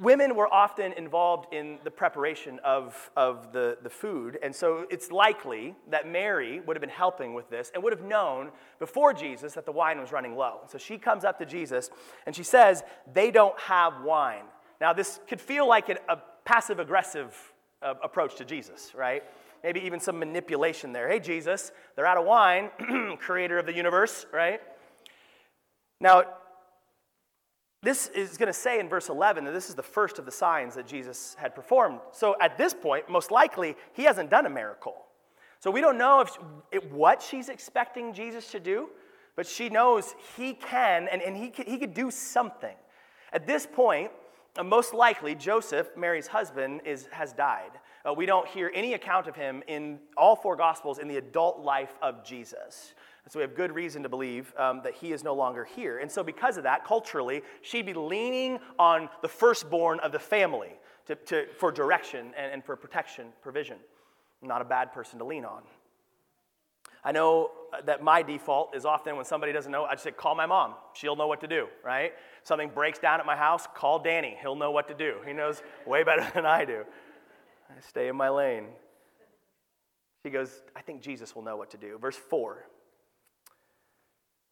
Women 0.00 0.36
were 0.36 0.52
often 0.52 0.92
involved 0.92 1.52
in 1.52 1.78
the 1.82 1.90
preparation 1.90 2.60
of, 2.64 3.10
of 3.16 3.52
the, 3.52 3.78
the 3.82 3.90
food, 3.90 4.38
and 4.42 4.54
so 4.54 4.86
it's 4.90 5.10
likely 5.10 5.74
that 5.90 6.06
Mary 6.06 6.60
would 6.60 6.76
have 6.76 6.80
been 6.80 6.90
helping 6.90 7.34
with 7.34 7.48
this 7.50 7.70
and 7.74 7.82
would 7.82 7.92
have 7.92 8.04
known 8.04 8.50
before 8.78 9.12
Jesus 9.12 9.54
that 9.54 9.64
the 9.64 9.72
wine 9.72 9.98
was 9.98 10.12
running 10.12 10.36
low. 10.36 10.60
So 10.68 10.78
she 10.78 10.98
comes 10.98 11.24
up 11.24 11.38
to 11.38 11.46
Jesus 11.46 11.90
and 12.26 12.36
she 12.36 12.42
says, 12.42 12.82
They 13.12 13.30
don't 13.30 13.58
have 13.60 14.02
wine. 14.02 14.44
Now, 14.80 14.92
this 14.92 15.20
could 15.28 15.40
feel 15.40 15.66
like 15.66 15.88
an, 15.88 15.98
a 16.08 16.18
passive 16.44 16.78
aggressive 16.78 17.34
uh, 17.82 17.94
approach 18.02 18.36
to 18.36 18.44
Jesus, 18.44 18.92
right? 18.94 19.22
Maybe 19.62 19.80
even 19.80 20.00
some 20.00 20.18
manipulation 20.18 20.92
there. 20.92 21.08
Hey, 21.08 21.18
Jesus, 21.18 21.72
they're 21.96 22.06
out 22.06 22.16
of 22.16 22.24
wine, 22.24 22.70
creator 23.18 23.58
of 23.58 23.66
the 23.66 23.74
universe, 23.74 24.26
right? 24.32 24.60
Now, 26.00 26.24
this 27.82 28.08
is 28.08 28.36
going 28.36 28.48
to 28.48 28.52
say 28.52 28.80
in 28.80 28.88
verse 28.88 29.08
11 29.08 29.44
that 29.44 29.52
this 29.52 29.68
is 29.68 29.76
the 29.76 29.82
first 29.82 30.18
of 30.18 30.24
the 30.24 30.32
signs 30.32 30.74
that 30.74 30.86
Jesus 30.86 31.36
had 31.38 31.54
performed. 31.54 32.00
So 32.12 32.34
at 32.40 32.58
this 32.58 32.74
point, 32.74 33.08
most 33.08 33.30
likely, 33.30 33.76
he 33.92 34.02
hasn't 34.02 34.30
done 34.30 34.46
a 34.46 34.50
miracle. 34.50 34.96
So 35.60 35.70
we 35.70 35.80
don't 35.80 35.98
know 35.98 36.24
if, 36.72 36.84
what 36.90 37.22
she's 37.22 37.48
expecting 37.48 38.12
Jesus 38.12 38.50
to 38.52 38.60
do, 38.60 38.88
but 39.36 39.46
she 39.46 39.68
knows 39.68 40.14
he 40.36 40.54
can 40.54 41.08
and, 41.08 41.22
and 41.22 41.36
he, 41.36 41.50
could, 41.50 41.68
he 41.68 41.78
could 41.78 41.94
do 41.94 42.10
something. 42.10 42.74
At 43.32 43.46
this 43.46 43.66
point, 43.66 44.10
uh, 44.56 44.64
most 44.64 44.92
likely, 44.92 45.36
Joseph, 45.36 45.88
Mary's 45.96 46.26
husband, 46.26 46.80
is, 46.84 47.06
has 47.12 47.32
died. 47.32 47.70
Uh, 48.04 48.12
we 48.12 48.26
don't 48.26 48.48
hear 48.48 48.72
any 48.74 48.94
account 48.94 49.28
of 49.28 49.36
him 49.36 49.62
in 49.68 50.00
all 50.16 50.34
four 50.34 50.56
Gospels 50.56 50.98
in 50.98 51.06
the 51.06 51.16
adult 51.16 51.60
life 51.60 51.94
of 52.02 52.24
Jesus. 52.24 52.94
So 53.28 53.38
we 53.38 53.42
have 53.42 53.54
good 53.54 53.72
reason 53.72 54.02
to 54.04 54.08
believe 54.08 54.54
um, 54.56 54.80
that 54.84 54.94
he 54.94 55.12
is 55.12 55.22
no 55.22 55.34
longer 55.34 55.64
here. 55.64 55.98
And 55.98 56.10
so, 56.10 56.22
because 56.22 56.56
of 56.56 56.62
that, 56.62 56.84
culturally, 56.86 57.42
she'd 57.60 57.84
be 57.84 57.92
leaning 57.92 58.58
on 58.78 59.10
the 59.20 59.28
firstborn 59.28 60.00
of 60.00 60.12
the 60.12 60.18
family 60.18 60.72
to, 61.06 61.14
to, 61.14 61.46
for 61.58 61.70
direction 61.70 62.32
and, 62.36 62.52
and 62.52 62.64
for 62.64 62.74
protection, 62.76 63.26
provision. 63.42 63.76
Not 64.40 64.62
a 64.62 64.64
bad 64.64 64.92
person 64.92 65.18
to 65.18 65.24
lean 65.24 65.44
on. 65.44 65.62
I 67.04 67.12
know 67.12 67.50
that 67.84 68.02
my 68.02 68.22
default 68.22 68.74
is 68.74 68.84
often 68.84 69.16
when 69.16 69.24
somebody 69.24 69.52
doesn't 69.52 69.70
know, 69.70 69.84
I 69.84 69.92
just 69.92 70.04
say, 70.04 70.10
call 70.10 70.34
my 70.34 70.46
mom. 70.46 70.74
She'll 70.94 71.16
know 71.16 71.26
what 71.26 71.40
to 71.42 71.46
do, 71.46 71.68
right? 71.84 72.12
Something 72.42 72.70
breaks 72.70 72.98
down 72.98 73.20
at 73.20 73.26
my 73.26 73.36
house, 73.36 73.66
call 73.74 73.98
Danny. 73.98 74.36
He'll 74.40 74.56
know 74.56 74.70
what 74.70 74.88
to 74.88 74.94
do. 74.94 75.16
He 75.26 75.32
knows 75.32 75.62
way 75.86 76.02
better 76.02 76.26
than 76.34 76.46
I 76.46 76.64
do. 76.64 76.84
I 77.70 77.80
stay 77.80 78.08
in 78.08 78.16
my 78.16 78.30
lane. 78.30 78.66
She 80.24 80.30
goes, 80.30 80.62
I 80.74 80.80
think 80.80 81.02
Jesus 81.02 81.34
will 81.34 81.42
know 81.42 81.56
what 81.56 81.70
to 81.70 81.76
do. 81.76 81.98
Verse 81.98 82.16
4 82.16 82.64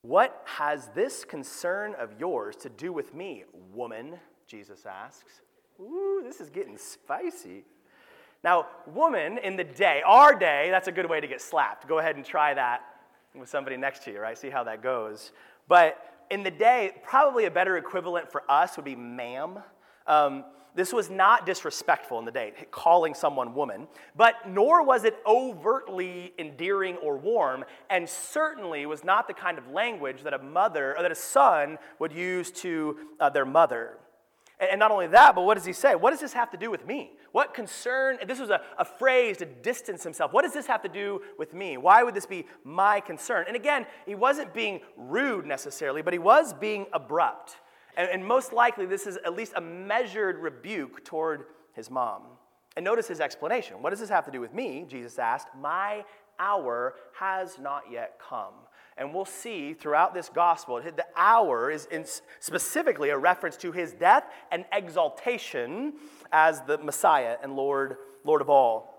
what 0.07 0.43
has 0.45 0.89
this 0.95 1.25
concern 1.25 1.95
of 1.99 2.11
yours 2.21 2.55
to 2.57 2.69
do 2.69 2.93
with 2.93 3.13
me, 3.13 3.43
woman? 3.75 4.15
Jesus 4.47 4.87
asks. 4.87 5.41
Ooh, 5.81 6.23
this 6.25 6.41
is 6.41 6.49
getting 6.49 6.79
spicy. 6.79 7.65
Now, 8.45 8.67
woman 8.87 9.39
in 9.39 9.57
the 9.57 9.65
day, 9.65 10.03
our 10.07 10.33
day, 10.39 10.69
that's 10.71 10.87
a 10.87 10.93
good 10.93 11.11
way 11.11 11.21
to 11.21 11.27
get 11.27 11.41
slapped. 11.41 11.89
Go 11.89 11.99
ahead 11.99 12.15
and 12.15 12.25
try 12.25 12.55
that 12.55 12.83
with 13.35 13.49
somebody 13.49 13.77
next 13.77 14.05
to 14.05 14.13
you, 14.13 14.21
right? 14.21 14.39
See 14.39 14.49
how 14.49 14.63
that 14.65 14.81
goes. 14.81 15.33
But 15.67 15.99
in 16.31 16.45
the 16.45 16.53
day, 16.53 16.93
probably 17.03 17.47
a 17.47 17.51
better 17.51 17.77
equivalent 17.77 18.31
for 18.31 18.45
us 18.49 18.77
would 18.77 18.85
be 18.85 18.95
ma'am. 18.95 19.59
Um, 20.07 20.45
this 20.77 20.93
was 20.93 21.11
not 21.11 21.47
disrespectful 21.47 22.19
in 22.19 22.25
the 22.25 22.31
day, 22.31 22.53
calling 22.71 23.15
someone 23.15 23.55
woman, 23.55 23.89
but 24.15 24.35
nor 24.49 24.85
was 24.85 25.05
it 25.05 25.17
overtly 25.27 26.35
endearing 26.39 26.97
or 26.99 27.17
warm, 27.17 27.65
and 27.91 28.09
certainly 28.09 28.85
was 28.87 29.03
not 29.03 29.27
the 29.27 29.35
kind 29.35 29.57
of 29.59 29.69
language 29.71 30.23
that 30.23 30.35
a 30.35 30.39
mother 30.39 30.97
or 30.97 31.03
that 31.03 31.11
a 31.11 31.17
son 31.17 31.79
would 31.99 32.13
use 32.13 32.51
to 32.51 32.97
uh, 33.19 33.31
their 33.31 33.47
mother. 33.47 33.99
And 34.59 34.79
not 34.79 34.91
only 34.91 35.07
that, 35.09 35.35
but 35.35 35.43
what 35.43 35.55
does 35.55 35.67
he 35.67 35.73
say? 35.73 35.95
What 35.95 36.13
does 36.13 36.21
this 36.21 36.33
have 36.33 36.51
to 36.51 36.57
do 36.57 36.71
with 36.71 36.87
me? 36.87 37.13
What 37.33 37.53
concern? 37.53 38.19
This 38.27 38.39
was 38.39 38.49
a, 38.49 38.63
a 38.79 38.85
phrase 38.87 39.37
to 39.39 39.45
distance 39.45 40.03
himself. 40.03 40.33
What 40.33 40.43
does 40.43 40.55
this 40.55 40.67
have 40.67 40.83
to 40.83 40.89
do 40.89 41.21
with 41.39 41.53
me? 41.53 41.77
Why 41.77 42.03
would 42.03 42.15
this 42.15 42.25
be 42.25 42.47
my 42.65 43.01
concern? 43.01 43.45
And 43.49 43.57
again, 43.57 43.87
he 44.07 44.15
wasn't 44.15 44.55
being 44.55 44.81
rude 44.97 45.45
necessarily, 45.45 46.01
but 46.01 46.15
he 46.15 46.19
was 46.19 46.55
being 46.55 46.87
abrupt. 46.95 47.57
And, 47.97 48.09
and 48.11 48.25
most 48.25 48.53
likely, 48.53 48.87
this 48.87 49.07
is 49.07 49.17
at 49.25 49.35
least 49.35 49.53
a 49.57 49.61
measured 49.61 50.39
rebuke 50.39 51.05
toward 51.05 51.47
his 51.73 51.91
mom. 51.91 52.23
And 52.77 52.85
notice 52.85 53.09
his 53.09 53.21
explanation. 53.21 53.81
What 53.81 53.91
does 53.91 54.01
this 54.01 54.11
have 54.11 54.25
to 54.27 54.31
do 54.31 54.41
with 54.41 54.53
me? 54.53 54.85
Jesus 54.89 55.19
asked. 55.19 55.49
My 55.59 56.05
hour 56.39 56.95
has 57.19 57.59
not 57.59 57.85
yet 57.91 58.19
come. 58.19 58.53
And 58.99 59.15
we'll 59.15 59.25
see 59.25 59.75
throughout 59.75 60.15
this 60.15 60.31
gospel, 60.31 60.81
the 60.81 61.07
hour 61.17 61.71
is 61.71 61.89
specifically 62.41 63.11
a 63.11 63.19
reference 63.19 63.57
to 63.59 63.73
his 63.73 63.93
death 63.93 64.25
and 64.51 64.65
exaltation 64.73 65.95
as 66.33 66.63
the 66.63 66.79
Messiah 66.79 67.37
and 67.43 67.57
Lord, 67.57 67.97
Lord 68.25 68.41
of 68.41 68.49
all. 68.49 68.96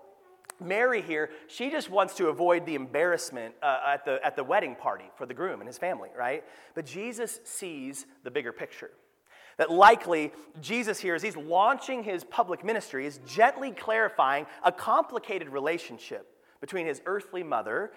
Mary 0.60 1.02
here, 1.02 1.30
she 1.46 1.70
just 1.70 1.90
wants 1.90 2.14
to 2.14 2.28
avoid 2.28 2.66
the 2.66 2.74
embarrassment 2.74 3.54
uh, 3.62 3.78
at, 3.86 4.04
the, 4.04 4.18
at 4.24 4.36
the 4.36 4.44
wedding 4.44 4.74
party 4.74 5.04
for 5.16 5.26
the 5.26 5.34
groom 5.34 5.60
and 5.60 5.68
his 5.68 5.78
family, 5.78 6.10
right? 6.16 6.44
But 6.74 6.86
Jesus 6.86 7.40
sees 7.44 8.06
the 8.24 8.30
bigger 8.30 8.52
picture. 8.52 8.90
That 9.56 9.70
likely, 9.70 10.32
Jesus 10.60 11.00
here, 11.00 11.14
as 11.14 11.22
he's 11.22 11.36
launching 11.36 12.04
his 12.04 12.24
public 12.24 12.64
ministry, 12.64 13.06
is 13.06 13.18
gently 13.26 13.72
clarifying 13.72 14.46
a 14.64 14.70
complicated 14.70 15.48
relationship 15.48 16.28
between 16.60 16.86
his 16.86 17.02
earthly 17.06 17.42
mother 17.42 17.92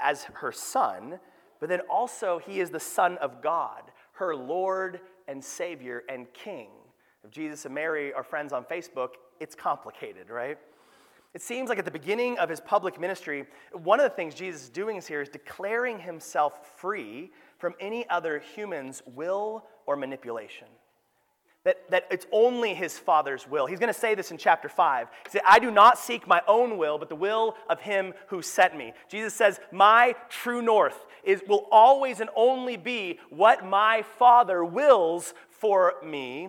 as 0.00 0.24
her 0.24 0.52
son, 0.52 1.18
but 1.60 1.68
then 1.68 1.80
also 1.90 2.38
he 2.38 2.60
is 2.60 2.70
the 2.70 2.80
Son 2.80 3.16
of 3.18 3.40
God, 3.42 3.82
her 4.14 4.34
Lord 4.34 5.00
and 5.28 5.42
Savior 5.42 6.02
and 6.08 6.26
King. 6.32 6.68
If 7.24 7.30
Jesus 7.30 7.64
and 7.64 7.74
Mary 7.74 8.12
are 8.12 8.22
friends 8.22 8.52
on 8.52 8.64
Facebook, 8.64 9.10
it's 9.40 9.54
complicated, 9.54 10.30
right? 10.30 10.58
It 11.36 11.42
seems 11.42 11.68
like 11.68 11.78
at 11.78 11.84
the 11.84 11.90
beginning 11.90 12.38
of 12.38 12.48
his 12.48 12.60
public 12.60 12.98
ministry, 12.98 13.44
one 13.74 14.00
of 14.00 14.04
the 14.04 14.16
things 14.16 14.34
Jesus 14.34 14.62
is 14.62 14.68
doing 14.70 15.02
here 15.02 15.20
is 15.20 15.28
declaring 15.28 15.98
himself 15.98 16.78
free 16.78 17.30
from 17.58 17.74
any 17.78 18.08
other 18.08 18.38
human's 18.38 19.02
will 19.04 19.66
or 19.84 19.96
manipulation. 19.96 20.66
That, 21.64 21.90
that 21.90 22.06
it's 22.10 22.26
only 22.32 22.72
his 22.72 22.98
Father's 22.98 23.46
will. 23.46 23.66
He's 23.66 23.78
going 23.78 23.92
to 23.92 24.00
say 24.00 24.14
this 24.14 24.30
in 24.30 24.38
chapter 24.38 24.70
5. 24.70 25.08
He 25.24 25.30
said, 25.30 25.42
I 25.46 25.58
do 25.58 25.70
not 25.70 25.98
seek 25.98 26.26
my 26.26 26.40
own 26.48 26.78
will, 26.78 26.96
but 26.96 27.10
the 27.10 27.14
will 27.14 27.54
of 27.68 27.80
him 27.80 28.14
who 28.28 28.40
sent 28.40 28.74
me. 28.74 28.94
Jesus 29.10 29.34
says, 29.34 29.60
My 29.70 30.14
true 30.30 30.62
north 30.62 31.04
is, 31.22 31.42
will 31.46 31.66
always 31.70 32.20
and 32.20 32.30
only 32.34 32.78
be 32.78 33.18
what 33.28 33.62
my 33.62 34.06
Father 34.18 34.64
wills 34.64 35.34
for 35.50 35.96
me, 36.02 36.48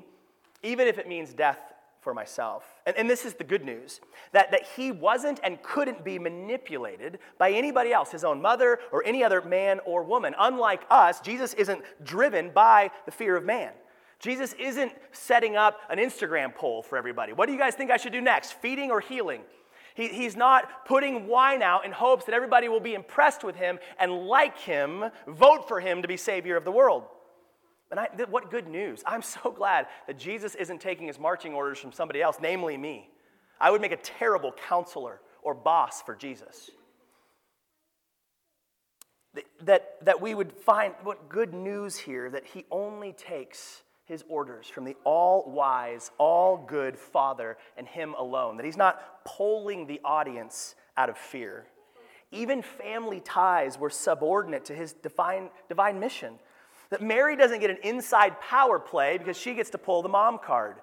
even 0.64 0.88
if 0.88 0.98
it 0.98 1.10
means 1.10 1.34
death 1.34 1.67
for 2.08 2.14
myself. 2.14 2.64
And, 2.86 2.96
and 2.96 3.10
this 3.10 3.26
is 3.26 3.34
the 3.34 3.44
good 3.44 3.66
news 3.66 4.00
that, 4.32 4.52
that 4.52 4.66
he 4.78 4.94
wasn't 4.94 5.42
and 5.44 5.62
couldn't 5.62 6.06
be 6.06 6.18
manipulated 6.18 7.20
by 7.38 7.52
anybody 7.52 7.92
else, 7.92 8.14
his 8.14 8.24
own 8.24 8.42
mother 8.42 8.80
or 8.94 9.04
any 9.06 9.26
other 9.26 9.42
man 9.42 9.82
or 9.86 10.04
woman. 10.04 10.34
Unlike 10.40 10.84
us, 10.90 11.20
Jesus 11.20 11.54
isn't 11.56 11.82
driven 12.06 12.52
by 12.52 12.92
the 13.06 13.12
fear 13.12 13.36
of 13.36 13.44
man. 13.44 13.74
Jesus 14.22 14.54
isn't 14.54 14.94
setting 15.12 15.58
up 15.58 15.82
an 15.90 15.98
Instagram 15.98 16.56
poll 16.56 16.82
for 16.82 16.98
everybody. 16.98 17.34
What 17.34 17.48
do 17.48 17.52
you 17.52 17.60
guys 17.60 17.76
think 17.76 17.92
I 17.92 17.98
should 17.98 18.14
do 18.14 18.22
next, 18.22 18.54
feeding 18.54 18.90
or 18.90 19.02
healing? 19.02 19.42
He, 19.94 20.08
he's 20.08 20.38
not 20.38 20.86
putting 20.86 21.28
wine 21.28 21.62
out 21.62 21.84
in 21.84 21.92
hopes 21.92 22.24
that 22.24 22.34
everybody 22.34 22.70
will 22.70 22.80
be 22.80 22.94
impressed 22.94 23.44
with 23.44 23.58
him 23.58 23.80
and 24.00 24.28
like 24.28 24.58
him, 24.58 25.04
vote 25.28 25.68
for 25.68 25.82
him 25.82 26.04
to 26.04 26.08
be 26.08 26.16
Savior 26.16 26.56
of 26.56 26.64
the 26.64 26.72
world. 26.72 27.04
And 27.92 28.00
I, 28.00 28.08
th- 28.08 28.30
what 28.30 28.52
good 28.52 28.68
news. 28.68 29.04
I'm 29.06 29.22
so 29.22 29.52
glad 29.58 29.88
that 30.08 30.18
Jesus 30.18 30.56
isn't 30.56 30.82
taking 30.82 31.08
his 31.08 31.20
marching 31.20 31.54
orders 31.54 31.80
from 31.80 31.92
somebody 31.92 32.22
else, 32.22 32.38
namely 32.42 32.78
me. 32.78 33.10
I 33.60 33.72
would 33.72 33.82
make 33.82 33.92
a 33.92 33.98
terrible 33.98 34.52
counselor 34.68 35.22
or 35.42 35.54
boss 35.54 36.02
for 36.02 36.16
Jesus. 36.16 36.70
That, 39.62 40.04
that 40.04 40.20
we 40.20 40.34
would 40.34 40.52
find 40.52 40.94
what 41.04 41.30
good 41.30 41.54
news 41.54 41.98
here 41.98 42.30
that 42.30 42.46
he 42.46 42.66
only 42.72 43.14
takes 43.14 43.84
his 44.06 44.24
orders 44.30 44.68
from 44.68 44.86
the 44.86 44.96
all 45.04 45.44
wise, 45.52 46.12
all 46.18 46.58
good 46.58 46.98
Father 46.98 47.58
and 47.78 47.88
him 47.88 48.16
alone. 48.18 48.58
That 48.58 48.66
he's 48.66 48.78
not 48.78 49.26
polling 49.26 49.86
the 49.86 50.00
audience 50.04 50.76
out 50.96 51.10
of 51.10 51.18
fear. 51.18 51.68
Even 52.32 52.62
family 52.62 53.20
ties 53.20 53.78
were 53.78 53.90
subordinate 53.90 54.66
to 54.66 54.74
his 54.74 54.94
divine, 54.94 55.50
divine 55.70 56.00
mission. 56.00 56.40
That 56.90 57.02
Mary 57.02 57.36
doesn't 57.36 57.60
get 57.60 57.70
an 57.70 57.78
inside 57.84 58.40
power 58.40 58.80
play 58.80 59.18
because 59.18 59.38
she 59.38 59.54
gets 59.54 59.70
to 59.72 59.78
pull 59.78 60.02
the 60.02 60.10
mom 60.10 60.40
card. 60.40 60.78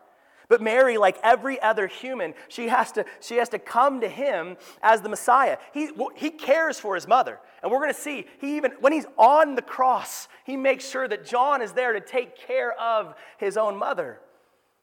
But 0.49 0.61
Mary, 0.61 0.99
like 0.99 1.18
every 1.23 1.61
other 1.61 1.87
human, 1.87 2.34
she 2.49 2.68
has 2.68 2.92
to, 2.92 3.06
she 3.20 3.37
has 3.37 3.49
to 3.50 3.58
come 3.58 4.02
to 4.02 4.08
him 4.08 4.56
as 4.82 5.00
the 5.00 5.08
Messiah. 5.08 5.56
He, 5.73 5.88
he 6.16 6.30
cares 6.30 6.78
for 6.78 6.94
his 6.94 7.08
mother. 7.08 7.40
And 7.62 7.73
we're 7.73 7.80
going 7.80 7.94
to 7.94 7.99
see, 7.99 8.26
he 8.40 8.58
even, 8.58 8.73
when 8.80 8.92
he's 8.92 9.06
on 9.16 9.54
the 9.54 9.62
cross, 9.62 10.28
he 10.44 10.56
makes 10.56 10.88
sure 10.88 11.08
that 11.08 11.25
John 11.25 11.62
is 11.62 11.73
there 11.73 11.94
to 11.94 12.00
take 12.00 12.37
care 12.37 12.78
of 12.78 13.14
his 13.38 13.56
own 13.56 13.76
mother. 13.76 14.20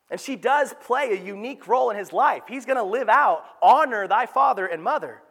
And 0.09 0.19
she 0.19 0.35
does 0.35 0.73
play 0.81 1.11
a 1.11 1.23
unique 1.23 1.67
role 1.67 1.91
in 1.91 1.97
his 1.97 2.11
life. 2.11 2.43
He's 2.47 2.65
going 2.65 2.77
to 2.77 2.83
live 2.83 3.07
out, 3.07 3.45
honor 3.61 4.07
thy 4.07 4.25
father 4.25 4.65
and 4.65 4.81
mother. 4.81 5.21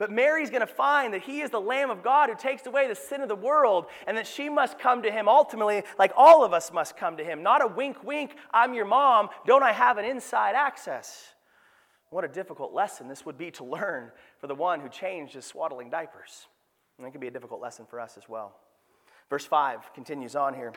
But 0.00 0.10
Mary's 0.10 0.48
going 0.48 0.62
to 0.62 0.66
find 0.66 1.12
that 1.12 1.20
he 1.20 1.42
is 1.42 1.50
the 1.50 1.60
Lamb 1.60 1.90
of 1.90 2.02
God 2.02 2.30
who 2.30 2.34
takes 2.34 2.64
away 2.64 2.88
the 2.88 2.94
sin 2.94 3.20
of 3.20 3.28
the 3.28 3.36
world, 3.36 3.84
and 4.06 4.16
that 4.16 4.26
she 4.26 4.48
must 4.48 4.78
come 4.78 5.02
to 5.02 5.10
him 5.12 5.28
ultimately, 5.28 5.82
like 5.98 6.10
all 6.16 6.42
of 6.42 6.54
us 6.54 6.72
must 6.72 6.96
come 6.96 7.18
to 7.18 7.22
him. 7.22 7.42
Not 7.42 7.62
a 7.62 7.66
wink, 7.66 8.02
wink, 8.02 8.34
I'm 8.50 8.72
your 8.72 8.86
mom, 8.86 9.28
don't 9.46 9.62
I 9.62 9.72
have 9.72 9.98
an 9.98 10.06
inside 10.06 10.54
access? 10.54 11.34
What 12.08 12.24
a 12.24 12.28
difficult 12.28 12.72
lesson 12.72 13.08
this 13.08 13.26
would 13.26 13.36
be 13.36 13.50
to 13.52 13.64
learn 13.64 14.10
for 14.38 14.46
the 14.46 14.54
one 14.54 14.80
who 14.80 14.88
changed 14.88 15.34
his 15.34 15.44
swaddling 15.44 15.90
diapers. 15.90 16.46
And 16.96 17.06
it 17.06 17.10
can 17.10 17.20
be 17.20 17.28
a 17.28 17.30
difficult 17.30 17.60
lesson 17.60 17.84
for 17.84 18.00
us 18.00 18.16
as 18.16 18.26
well. 18.26 18.56
Verse 19.28 19.44
5 19.44 19.92
continues 19.92 20.34
on 20.34 20.54
here. 20.54 20.72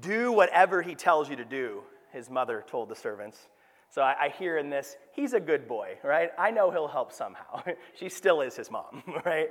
Do 0.00 0.32
whatever 0.32 0.80
he 0.80 0.94
tells 0.94 1.28
you 1.28 1.36
to 1.36 1.44
do, 1.44 1.82
his 2.10 2.30
mother 2.30 2.64
told 2.66 2.88
the 2.88 2.96
servants. 2.96 3.48
So 3.92 4.00
I, 4.00 4.16
I, 4.18 4.28
hear 4.30 4.56
in 4.56 4.70
this, 4.70 4.96
he's 5.12 5.34
a 5.34 5.40
good 5.40 5.68
boy, 5.68 5.98
right? 6.02 6.30
I 6.38 6.50
know 6.50 6.70
he'll 6.70 6.88
help 6.88 7.12
somehow. 7.12 7.62
she 7.94 8.08
still 8.08 8.40
is 8.40 8.56
his 8.56 8.70
mom, 8.70 9.02
right? 9.26 9.50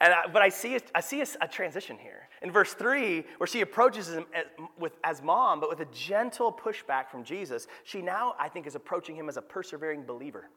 And 0.00 0.14
I, 0.14 0.26
but 0.26 0.40
I 0.40 0.48
see, 0.48 0.76
a, 0.76 0.80
I 0.94 1.02
see 1.02 1.20
a, 1.20 1.26
a, 1.42 1.46
transition 1.46 1.98
here. 1.98 2.30
In 2.40 2.50
verse 2.50 2.72
3, 2.72 3.26
where 3.36 3.46
she 3.46 3.60
approaches 3.60 4.08
him 4.08 4.24
as, 4.34 4.46
with, 4.78 4.96
as 5.04 5.20
mom, 5.20 5.60
but 5.60 5.68
with 5.68 5.80
a 5.80 5.92
gentle 5.92 6.50
pushback 6.50 7.10
from 7.10 7.24
Jesus, 7.24 7.66
she 7.84 8.00
now, 8.00 8.34
I 8.40 8.48
think, 8.48 8.66
is 8.66 8.74
approaching 8.74 9.14
him 9.14 9.28
as 9.28 9.36
a 9.36 9.42
persevering 9.42 10.04
believer. 10.04 10.48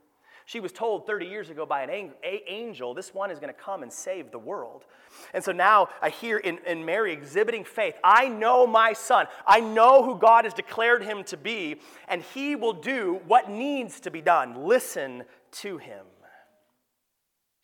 She 0.46 0.60
was 0.60 0.72
told 0.72 1.08
30 1.08 1.26
years 1.26 1.50
ago 1.50 1.66
by 1.66 1.82
an 1.82 2.12
angel, 2.48 2.94
this 2.94 3.14
one 3.14 3.32
is 3.32 3.40
going 3.40 3.52
to 3.52 3.60
come 3.60 3.82
and 3.82 3.92
save 3.92 4.32
the 4.32 4.38
world. 4.38 4.86
And 5.34 5.44
so 5.44 5.52
now 5.52 5.90
I 6.04 6.10
hear 6.10 6.38
in, 6.38 6.60
in 6.68 6.86
Mary 6.86 7.14
exhibiting 7.14 7.64
faith. 7.64 7.96
I 8.04 8.28
know 8.28 8.68
my 8.68 8.94
son. 8.94 9.26
I 9.48 9.60
know 9.60 10.04
who 10.04 10.20
God 10.20 10.46
has 10.46 10.54
declared 10.54 11.02
him 11.02 11.24
to 11.26 11.38
be, 11.38 11.82
and 12.08 12.22
he 12.22 12.56
will 12.56 12.74
do 12.74 13.22
what 13.28 13.50
needs 13.50 14.00
to 14.02 14.12
be 14.12 14.22
done. 14.22 14.66
Listen 14.66 15.24
to 15.54 15.80
him. 15.80 16.06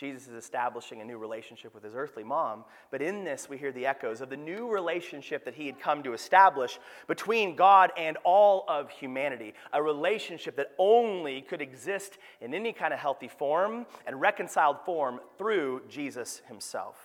Jesus 0.02 0.28
is 0.28 0.34
establishing 0.34 1.00
a 1.00 1.06
new 1.06 1.20
relationship 1.20 1.76
with 1.76 1.84
his 1.84 1.94
earthly 1.94 2.24
mom, 2.24 2.66
but 2.90 3.04
in 3.04 3.24
this 3.24 3.48
we 3.48 3.56
hear 3.56 3.72
the 3.72 3.86
echoes 3.86 4.20
of 4.20 4.32
the 4.32 4.36
new 4.36 4.68
relationship 4.68 5.46
that 5.46 5.54
he 5.54 5.68
had 5.68 5.80
come 5.80 6.02
to 6.02 6.14
establish 6.14 6.80
between 7.06 7.56
God 7.56 7.92
and 7.96 8.18
all 8.24 8.66
of 8.68 8.90
humanity, 8.90 9.54
a 9.72 9.84
relationship 9.84 10.56
that 10.56 10.72
only 10.80 11.44
could 11.44 11.62
exist 11.62 12.18
in 12.42 12.56
any 12.56 12.74
kind 12.74 12.96
of 12.96 13.00
healthy 13.00 13.28
form 13.28 13.86
and 14.08 14.20
reconciled 14.20 14.78
form 14.88 15.20
through 15.38 15.84
Jesus 15.88 16.42
himself. 16.48 16.96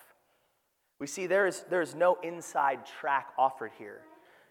We 0.98 1.06
see 1.06 1.26
there 1.26 1.46
is, 1.46 1.66
there 1.68 1.82
is 1.82 1.94
no 1.94 2.16
inside 2.22 2.86
track 2.86 3.28
offered 3.36 3.72
here, 3.76 4.00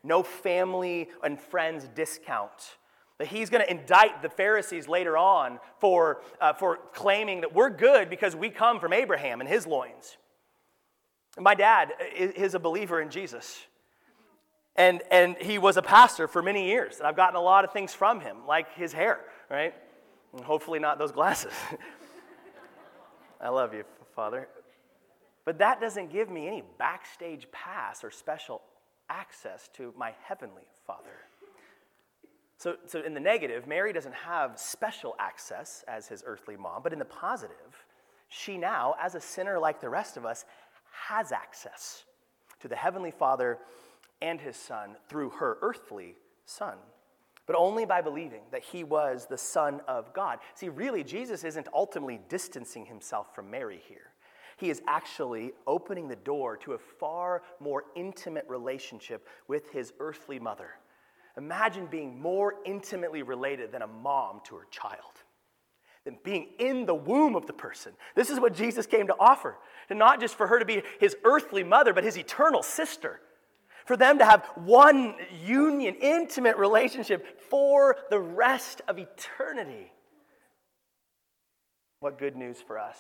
no 0.04 0.22
family 0.22 1.10
and 1.24 1.40
friends 1.40 1.90
discount 1.96 2.78
that 3.18 3.28
he's 3.28 3.50
going 3.50 3.64
to 3.64 3.72
indict 3.72 4.22
the 4.22 4.30
Pharisees 4.30 4.88
later 4.88 5.18
on 5.18 5.60
for, 5.80 6.22
uh, 6.42 6.54
for 6.54 6.80
claiming 6.94 7.42
that 7.42 7.54
we're 7.54 7.70
good 7.70 8.10
because 8.10 8.36
we 8.36 8.50
come 8.50 8.80
from 8.80 8.92
Abraham 8.92 9.40
and 9.40 9.50
his 9.50 9.66
loins. 9.66 10.18
My 11.38 11.56
dad 11.56 11.94
is 12.14 12.56
a 12.56 12.60
believer 12.60 13.02
in 13.02 13.10
Jesus. 13.10 13.60
And, 14.76 15.02
and 15.10 15.38
he 15.38 15.58
was 15.58 15.78
a 15.78 15.82
pastor 15.82 16.28
for 16.28 16.42
many 16.42 16.68
years. 16.68 16.98
And 16.98 17.08
I've 17.08 17.16
gotten 17.16 17.36
a 17.36 17.42
lot 17.42 17.64
of 17.64 17.72
things 17.72 17.94
from 17.94 18.20
him, 18.20 18.38
like 18.48 18.74
his 18.76 18.92
hair, 18.92 19.22
right? 19.50 19.74
And 20.34 20.44
hopefully 20.44 20.80
not 20.80 21.00
those 21.00 21.14
glasses. 21.14 21.54
I 23.42 23.50
love 23.50 23.74
you, 23.74 23.84
Father. 24.16 24.48
But 25.46 25.60
that 25.60 25.80
doesn't 25.80 26.12
give 26.12 26.30
me 26.30 26.48
any 26.48 26.64
backstage 26.78 27.48
pass 27.52 28.04
or 28.04 28.12
special 28.12 28.62
access 29.10 29.70
to 29.76 29.94
my 29.98 30.14
heavenly 30.24 30.68
Father. 30.86 31.04
So, 32.58 32.78
so 32.86 33.02
in 33.02 33.14
the 33.14 33.20
negative, 33.20 33.68
Mary 33.68 33.92
doesn't 33.92 34.16
have 34.16 34.60
special 34.60 35.16
access 35.20 35.84
as 35.88 36.08
his 36.08 36.24
earthly 36.26 36.56
mom, 36.56 36.82
but 36.84 36.94
in 36.94 37.00
the 37.00 37.06
positive, 37.06 37.86
she 38.30 38.58
now, 38.58 38.96
as 39.02 39.16
a 39.16 39.22
sinner 39.22 39.60
like 39.60 39.82
the 39.82 39.90
rest 39.90 40.18
of 40.18 40.26
us, 40.26 40.46
has 41.08 41.32
access 41.32 42.06
to 42.62 42.68
the 42.68 42.76
Heavenly 42.76 43.12
Father 43.12 43.60
and 44.22 44.40
his 44.40 44.56
Son 44.56 44.96
through 45.10 45.32
her 45.32 45.58
earthly 45.62 46.16
Son, 46.46 46.76
but 47.46 47.56
only 47.58 47.86
by 47.86 48.02
believing 48.02 48.42
that 48.52 48.64
he 48.64 48.84
was 48.84 49.26
the 49.26 49.38
Son 49.38 49.82
of 49.88 50.14
God. 50.14 50.40
See, 50.54 50.70
really, 50.70 51.04
Jesus 51.04 51.44
isn't 51.44 51.68
ultimately 51.74 52.22
distancing 52.30 52.86
himself 52.86 53.36
from 53.36 53.52
Mary 53.52 53.82
here. 53.88 54.12
He 54.58 54.70
is 54.70 54.82
actually 54.88 55.52
opening 55.68 56.08
the 56.08 56.16
door 56.16 56.56
to 56.58 56.74
a 56.74 56.78
far 56.78 57.44
more 57.60 57.84
intimate 57.96 58.46
relationship 58.48 59.28
with 59.50 59.70
his 59.72 59.92
earthly 60.00 60.40
mother 60.40 60.76
Imagine 61.38 61.88
being 61.88 62.22
more 62.22 62.56
intimately 62.66 63.22
related 63.22 63.72
than 63.72 63.82
a 63.82 63.88
mom 63.88 64.42
to 64.46 64.56
her 64.56 64.68
child, 64.72 65.24
than 66.06 66.18
being 66.24 66.48
in 66.60 66.86
the 66.86 66.96
womb 66.96 67.36
of 67.36 67.46
the 67.46 67.54
person. 67.54 67.92
This 68.16 68.30
is 68.30 68.40
what 68.40 68.54
Jesus 68.54 68.86
came 68.86 69.08
to 69.08 69.16
offer, 69.20 69.58
and 69.90 70.00
not 70.00 70.20
just 70.20 70.36
for 70.36 70.48
her 70.48 70.60
to 70.60 70.66
be 70.66 70.82
his 71.00 71.16
earthly 71.24 71.64
mother, 71.64 71.94
but 71.94 72.04
his 72.04 72.18
eternal 72.18 72.64
sister. 72.64 73.20
For 73.86 73.98
them 73.98 74.18
to 74.18 74.26
have 74.26 74.46
one 74.56 75.16
union, 75.46 75.96
intimate 76.02 76.58
relationship 76.58 77.40
for 77.50 77.98
the 78.10 78.20
rest 78.20 78.82
of 78.88 78.98
eternity. 78.98 79.92
What 82.00 82.18
good 82.18 82.36
news 82.36 82.62
for 82.66 82.80
us. 82.80 82.98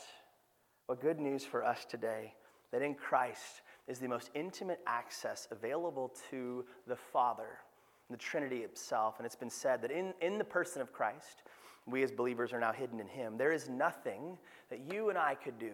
What 0.87 1.01
good 1.01 1.19
news 1.19 1.43
for 1.43 1.63
us 1.63 1.85
today 1.85 2.33
that 2.71 2.81
in 2.81 2.93
Christ 2.93 3.61
is 3.87 3.99
the 3.99 4.07
most 4.07 4.29
intimate 4.35 4.79
access 4.85 5.47
available 5.49 6.13
to 6.29 6.65
the 6.87 6.95
Father, 6.95 7.59
the 8.09 8.17
Trinity 8.17 8.57
itself. 8.57 9.15
And 9.17 9.25
it's 9.25 9.35
been 9.35 9.49
said 9.49 9.81
that 9.81 9.91
in, 9.91 10.13
in 10.21 10.37
the 10.37 10.43
person 10.43 10.81
of 10.81 10.93
Christ, 10.93 11.43
we 11.85 12.03
as 12.03 12.11
believers 12.11 12.53
are 12.53 12.59
now 12.59 12.71
hidden 12.71 12.99
in 12.99 13.07
Him. 13.07 13.37
There 13.37 13.51
is 13.51 13.69
nothing 13.69 14.37
that 14.69 14.79
you 14.91 15.09
and 15.09 15.17
I 15.17 15.35
could 15.35 15.59
do 15.59 15.73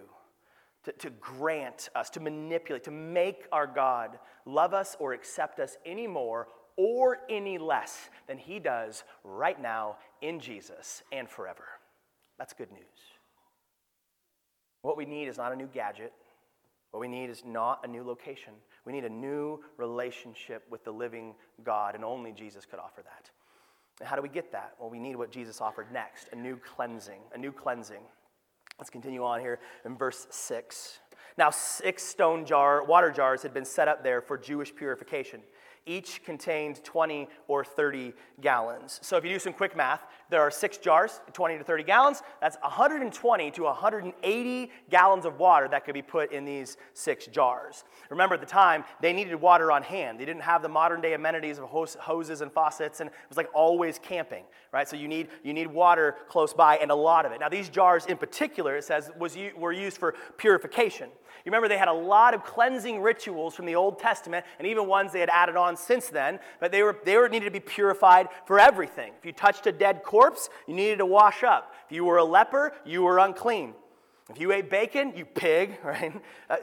to, 0.84 0.92
to 0.94 1.10
grant 1.12 1.90
us, 1.96 2.10
to 2.12 2.20
manipulate, 2.20 2.84
to 2.86 2.92
make 2.92 3.46
our 3.52 3.68
God 3.68 4.20
love 4.46 4.74
us 4.74 4.96
or 5.00 5.14
accept 5.14 5.60
us 5.60 5.78
any 5.86 6.08
more 6.08 6.48
or 6.76 7.20
any 7.30 7.58
less 7.58 8.10
than 8.28 8.38
He 8.38 8.60
does 8.60 9.04
right 9.24 9.62
now 9.62 9.98
in 10.22 10.40
Jesus 10.40 11.04
and 11.12 11.30
forever. 11.30 11.66
That's 12.38 12.54
good 12.54 12.72
news. 12.72 12.82
What 14.82 14.98
we 14.98 15.06
need 15.06 15.28
is 15.28 15.38
not 15.38 15.52
a 15.52 15.56
new 15.56 15.68
gadget. 15.68 16.12
What 16.92 17.00
we 17.00 17.08
need 17.08 17.30
is 17.30 17.44
not 17.46 17.82
a 17.84 17.88
new 17.88 18.04
location. 18.04 18.54
We 18.86 18.94
need 18.94 19.06
a 19.06 19.10
new 19.10 19.60
relationship 19.78 20.64
with 20.70 20.84
the 20.84 20.92
living 20.92 21.36
God, 21.64 21.96
and 21.96 22.04
only 22.04 22.32
Jesus 22.32 22.66
could 22.66 22.80
offer 22.80 23.02
that. 23.04 23.30
And 24.00 24.08
how 24.08 24.16
do 24.16 24.22
we 24.22 24.30
get 24.30 24.52
that? 24.52 24.74
Well, 24.80 24.90
we 24.90 25.00
need 25.00 25.16
what 25.16 25.32
Jesus 25.32 25.62
offered 25.62 25.92
next 25.92 26.30
a 26.32 26.36
new 26.36 26.58
cleansing. 26.58 27.22
A 27.34 27.38
new 27.38 27.52
cleansing. 27.52 28.02
Let's 28.80 28.90
continue 28.90 29.24
on 29.24 29.40
here 29.40 29.60
in 29.86 29.96
verse 29.96 30.26
6. 30.32 31.00
Now, 31.38 31.50
six 31.50 32.04
stone 32.04 32.46
jar, 32.46 32.84
water 32.84 33.12
jars 33.12 33.44
had 33.44 33.54
been 33.54 33.66
set 33.66 33.88
up 33.88 34.04
there 34.04 34.22
for 34.22 34.38
Jewish 34.38 34.76
purification. 34.76 35.42
Each 35.86 36.24
contained 36.24 36.84
20 36.84 37.28
or 37.48 37.66
30 37.66 38.14
gallons. 38.40 39.00
So 39.02 39.18
if 39.18 39.24
you 39.24 39.32
do 39.32 39.40
some 39.40 39.54
quick 39.54 39.76
math, 39.76 40.02
there 40.30 40.40
are 40.40 40.52
six 40.52 40.78
jars, 40.78 41.22
20 41.34 41.58
to 41.58 41.64
30 41.64 41.84
gallons. 41.84 42.22
That's 42.40 42.56
120 42.62 43.52
to 43.52 43.64
180 43.64 44.72
gallons 44.92 45.26
of 45.26 45.40
water 45.40 45.68
that 45.70 45.84
could 45.84 45.96
be 45.96 46.04
put 46.04 46.32
in 46.32 46.46
these 46.46 46.78
six 46.94 47.26
jars. 47.26 47.84
Remember, 48.12 48.36
at 48.36 48.42
the 48.42 48.48
time, 48.48 48.84
they 49.02 49.12
needed 49.12 49.36
water 49.36 49.72
on 49.72 49.82
hand. 49.82 50.20
They 50.20 50.26
didn't 50.26 50.44
have 50.44 50.62
the 50.62 50.70
modern 50.70 51.02
day 51.02 51.14
amenities 51.14 51.58
of 51.58 51.66
hoses 51.66 52.42
and 52.42 52.52
faucets, 52.52 53.00
and 53.00 53.10
it 53.10 53.16
was 53.28 53.38
like 53.38 53.50
always 53.52 53.98
camping, 53.98 54.44
right? 54.72 54.88
So 54.88 54.96
you 54.96 55.08
need, 55.08 55.30
you 55.44 55.54
need 55.54 55.68
water 55.68 56.18
close 56.30 56.54
by 56.54 56.78
and 56.78 56.92
a 56.92 56.96
lot 56.96 57.26
of 57.26 57.32
it. 57.32 57.40
Now, 57.40 57.50
these 57.50 57.70
jars 57.70 58.06
in 58.06 58.18
particular, 58.18 58.78
it 58.78 58.84
says, 58.84 59.10
was, 59.18 59.36
were 59.58 59.74
used 59.74 59.98
for 59.98 60.14
purification. 60.38 61.10
You 61.46 61.50
remember 61.50 61.68
they 61.68 61.78
had 61.78 61.88
a 61.88 61.94
lot 61.94 62.34
of 62.34 62.44
cleansing 62.44 63.02
rituals 63.02 63.56
from 63.56 63.66
the 63.66 63.76
Old 63.76 64.00
Testament, 64.00 64.46
and 64.60 64.68
even 64.68 64.88
ones 64.88 65.12
they 65.12 65.20
had 65.20 65.30
added 65.30 65.56
on 65.56 65.76
since 65.76 66.08
then, 66.08 66.40
but 66.60 66.72
they 66.72 66.84
were, 66.84 66.98
they 67.04 67.18
were 67.18 67.30
needed 67.30 67.46
to 67.46 67.52
be 67.52 67.60
purified 67.60 68.28
for 68.46 68.60
everything. 68.60 69.14
If 69.20 69.26
you 69.26 69.32
touched 69.32 69.68
a 69.68 69.72
dead 69.72 70.04
corpse, 70.04 70.50
you 70.68 70.74
needed 70.74 70.98
to 70.98 71.06
wash 71.06 71.44
up. 71.44 71.74
If 71.86 71.96
you 71.96 72.06
were 72.06 72.18
a 72.18 72.24
leper, 72.24 72.74
you 72.86 73.04
were 73.04 73.20
unclean. 73.20 73.74
If 74.30 74.40
you 74.40 74.52
ate 74.52 74.70
bacon, 74.70 75.14
you 75.16 75.26
pig, 75.26 75.78
right? 75.84 76.14
Uh, 76.50 76.58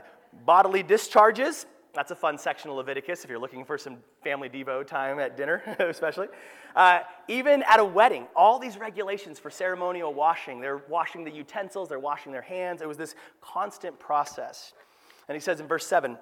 bodily 0.44 0.82
discharges, 0.82 1.66
that's 1.94 2.10
a 2.10 2.16
fun 2.16 2.38
section 2.38 2.70
of 2.70 2.76
Leviticus 2.76 3.24
if 3.24 3.30
you're 3.30 3.38
looking 3.38 3.64
for 3.64 3.78
some 3.78 3.96
family 4.22 4.48
Devo 4.48 4.86
time 4.86 5.18
at 5.18 5.36
dinner, 5.36 5.62
especially. 5.78 6.28
Uh, 6.76 7.00
even 7.28 7.62
at 7.64 7.80
a 7.80 7.84
wedding, 7.84 8.26
all 8.36 8.58
these 8.58 8.78
regulations 8.78 9.38
for 9.38 9.50
ceremonial 9.50 10.12
washing. 10.12 10.60
They're 10.60 10.82
washing 10.88 11.24
the 11.24 11.30
utensils, 11.30 11.88
they're 11.88 11.98
washing 11.98 12.32
their 12.32 12.42
hands. 12.42 12.82
It 12.82 12.88
was 12.88 12.96
this 12.96 13.14
constant 13.40 13.98
process. 13.98 14.72
And 15.28 15.34
he 15.34 15.40
says 15.40 15.60
in 15.60 15.66
verse 15.66 15.86
7 15.86 16.16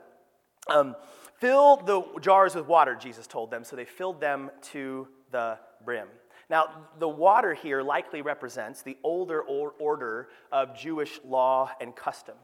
um, 0.69 0.97
Fill 1.39 1.77
the 1.77 2.03
jars 2.21 2.55
with 2.55 2.67
water, 2.67 2.95
Jesus 2.95 3.27
told 3.27 3.51
them. 3.51 3.65
So 3.65 3.77
they 3.77 3.85
filled 3.85 4.21
them 4.21 4.51
to 4.73 5.09
the 5.31 5.59
brim. 5.85 6.09
Now, 6.49 6.87
the 6.99 7.09
water 7.09 7.55
here 7.55 7.83
likely 7.83 8.23
represents 8.23 8.83
the 8.83 8.97
older 9.03 9.43
order 9.43 10.29
of 10.53 10.79
Jewish 10.79 11.21
law 11.25 11.71
and 11.81 11.95
custom. 11.95 12.37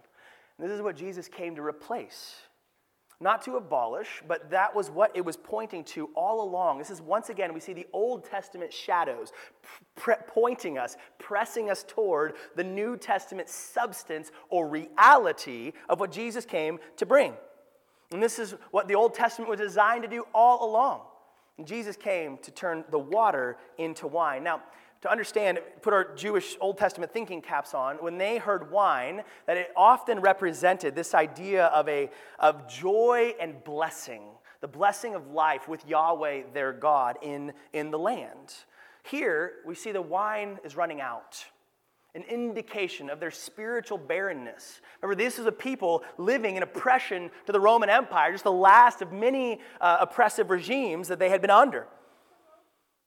And 0.59 0.69
this 0.69 0.75
is 0.75 0.83
what 0.83 0.97
Jesus 0.97 1.29
came 1.29 1.57
to 1.57 1.63
replace 1.63 2.35
not 3.23 3.43
to 3.43 3.57
abolish, 3.57 4.23
but 4.27 4.51
that 4.51 4.75
was 4.75 4.91
what 4.91 5.17
it 5.17 5.25
was 5.25 5.37
pointing 5.37 5.85
to 5.85 6.11
all 6.15 6.43
along. 6.43 6.79
This 6.79 6.91
is 6.91 7.01
once 7.01 7.29
again, 7.29 7.55
we 7.55 7.61
see 7.61 7.73
the 7.73 7.87
Old 7.93 8.25
Testament 8.25 8.73
shadows 8.73 9.33
pre- 9.95 10.17
pointing 10.27 10.77
us, 10.77 10.97
pressing 11.19 11.71
us 11.71 11.85
toward 11.87 12.35
the 12.57 12.65
New 12.65 12.97
Testament 12.97 13.49
substance 13.49 14.33
or 14.51 14.69
reality 14.69 15.73
of 15.89 16.01
what 16.01 16.11
Jesus 16.11 16.45
came 16.45 16.79
to 16.97 17.07
bring. 17.07 17.35
And 18.11 18.23
this 18.23 18.39
is 18.39 18.55
what 18.73 18.89
the 18.89 18.95
Old 18.95 19.15
Testament 19.15 19.49
was 19.49 19.61
designed 19.61 20.03
to 20.03 20.09
do 20.09 20.27
all 20.35 20.69
along. 20.69 21.03
And 21.59 21.67
Jesus 21.67 21.97
came 21.97 22.39
to 22.39 22.51
turn 22.51 22.85
the 22.91 22.99
water 22.99 23.57
into 23.79 24.07
wine. 24.07 24.43
Now, 24.43 24.63
to 25.03 25.11
understand, 25.11 25.59
put 25.83 25.93
our 25.93 26.15
Jewish 26.15 26.57
Old 26.61 26.79
Testament 26.79 27.13
thinking 27.13 27.43
caps 27.43 27.75
on, 27.75 27.97
when 27.97 28.19
they 28.19 28.39
heard 28.39 28.71
wine, 28.71 29.23
that 29.47 29.57
it 29.57 29.73
often 29.77 30.21
represented 30.21 30.95
this 30.95 31.13
idea 31.13 31.67
of, 31.67 31.89
a, 31.89 32.09
of 32.39 32.69
joy 32.69 33.35
and 33.41 33.63
blessing, 33.65 34.23
the 34.61 34.69
blessing 34.69 35.17
of 35.17 35.27
life 35.33 35.69
with 35.69 35.87
Yahweh, 35.89 36.45
their 36.55 36.73
God, 36.73 37.19
in, 37.21 37.53
in 37.73 37.91
the 37.91 37.99
land. 37.99 38.55
Here, 39.03 39.55
we 39.67 39.75
see 39.75 39.91
the 39.91 40.01
wine 40.01 40.61
is 40.65 40.77
running 40.77 41.01
out, 41.01 41.45
an 42.15 42.23
indication 42.23 43.11
of 43.11 43.19
their 43.19 43.33
spiritual 43.33 43.99
barrenness. 43.99 44.81
Remember, 45.01 45.21
this 45.21 45.41
is 45.41 45.47
a 45.47 45.53
people 45.53 46.05
living 46.17 46.55
in 46.55 46.63
oppression 46.63 47.29
to 47.47 47.53
the 47.53 47.59
Roman 47.59 47.91
Empire, 47.91 48.31
just 48.31 48.45
the 48.45 48.53
last 48.53 49.03
of 49.03 49.11
many 49.11 49.59
uh, 49.81 49.97
oppressive 50.01 50.49
regimes 50.49 51.09
that 51.09 51.19
they 51.19 51.29
had 51.29 51.41
been 51.41 51.51
under. 51.51 51.89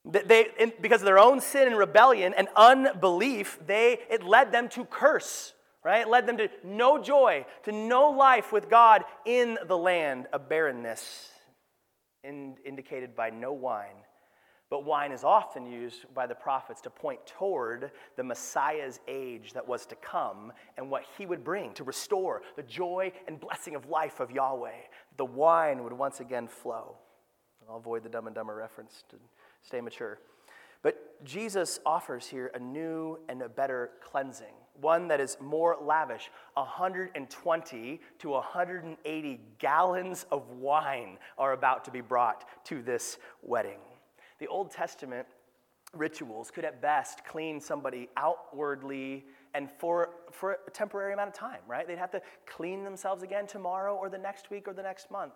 They, 0.05 0.71
because 0.81 1.01
of 1.01 1.05
their 1.05 1.17
own 1.17 1.41
sin 1.41 1.67
and 1.67 1.77
rebellion 1.77 2.33
and 2.37 2.47
unbelief, 2.55 3.59
they, 3.65 3.99
it 4.09 4.23
led 4.23 4.51
them 4.51 4.69
to 4.69 4.85
curse, 4.85 5.53
right? 5.83 6.01
It 6.01 6.09
led 6.09 6.27
them 6.27 6.37
to 6.37 6.49
no 6.63 7.01
joy, 7.01 7.45
to 7.63 7.71
no 7.71 8.11
life 8.11 8.51
with 8.51 8.69
God 8.69 9.03
in 9.25 9.57
the 9.67 9.77
land 9.77 10.27
of 10.31 10.47
barrenness, 10.47 11.31
in, 12.23 12.55
indicated 12.63 13.15
by 13.15 13.31
no 13.31 13.51
wine. 13.51 13.95
But 14.69 14.83
wine 14.83 15.11
is 15.11 15.23
often 15.23 15.65
used 15.65 16.13
by 16.13 16.27
the 16.27 16.35
prophets 16.35 16.81
to 16.81 16.89
point 16.89 17.25
toward 17.25 17.91
the 18.15 18.23
Messiah's 18.23 18.99
age 19.07 19.53
that 19.53 19.67
was 19.67 19.85
to 19.87 19.95
come 19.95 20.51
and 20.77 20.89
what 20.89 21.03
he 21.17 21.25
would 21.25 21.43
bring 21.43 21.73
to 21.73 21.83
restore 21.83 22.41
the 22.55 22.63
joy 22.63 23.11
and 23.27 23.39
blessing 23.39 23.75
of 23.75 23.89
life 23.89 24.19
of 24.19 24.31
Yahweh. 24.31 24.81
The 25.17 25.25
wine 25.25 25.83
would 25.83 25.93
once 25.93 26.19
again 26.19 26.47
flow. 26.47 26.95
I'll 27.69 27.77
avoid 27.77 28.03
the 28.03 28.09
dumb 28.09 28.27
and 28.27 28.35
dumber 28.35 28.55
reference 28.55 29.03
to 29.09 29.15
stay 29.65 29.81
mature. 29.81 30.19
But 30.81 31.23
Jesus 31.25 31.79
offers 31.85 32.27
here 32.27 32.51
a 32.53 32.59
new 32.59 33.17
and 33.27 33.41
a 33.41 33.49
better 33.49 33.91
cleansing, 34.01 34.53
one 34.79 35.07
that 35.07 35.19
is 35.19 35.37
more 35.41 35.77
lavish. 35.81 36.29
120 36.53 38.01
to 38.19 38.29
180 38.29 39.41
gallons 39.57 40.25
of 40.31 40.49
wine 40.51 41.17
are 41.37 41.53
about 41.53 41.83
to 41.85 41.91
be 41.91 42.01
brought 42.01 42.45
to 42.65 42.83
this 42.83 43.17
wedding. 43.41 43.79
The 44.39 44.47
Old 44.47 44.69
Testament 44.69 45.25
rituals 45.93 46.51
could 46.51 46.65
at 46.65 46.81
best 46.81 47.25
clean 47.25 47.59
somebody 47.59 48.09
outwardly 48.17 49.25
and 49.55 49.69
for, 49.79 50.09
for 50.31 50.57
a 50.67 50.71
temporary 50.71 51.13
amount 51.13 51.29
of 51.29 51.33
time, 51.33 51.61
right? 51.67 51.87
They'd 51.87 51.97
have 51.97 52.11
to 52.11 52.21
clean 52.45 52.83
themselves 52.83 53.23
again 53.23 53.47
tomorrow 53.47 53.95
or 53.95 54.09
the 54.09 54.17
next 54.17 54.51
week 54.51 54.67
or 54.67 54.73
the 54.73 54.83
next 54.83 55.09
month. 55.09 55.33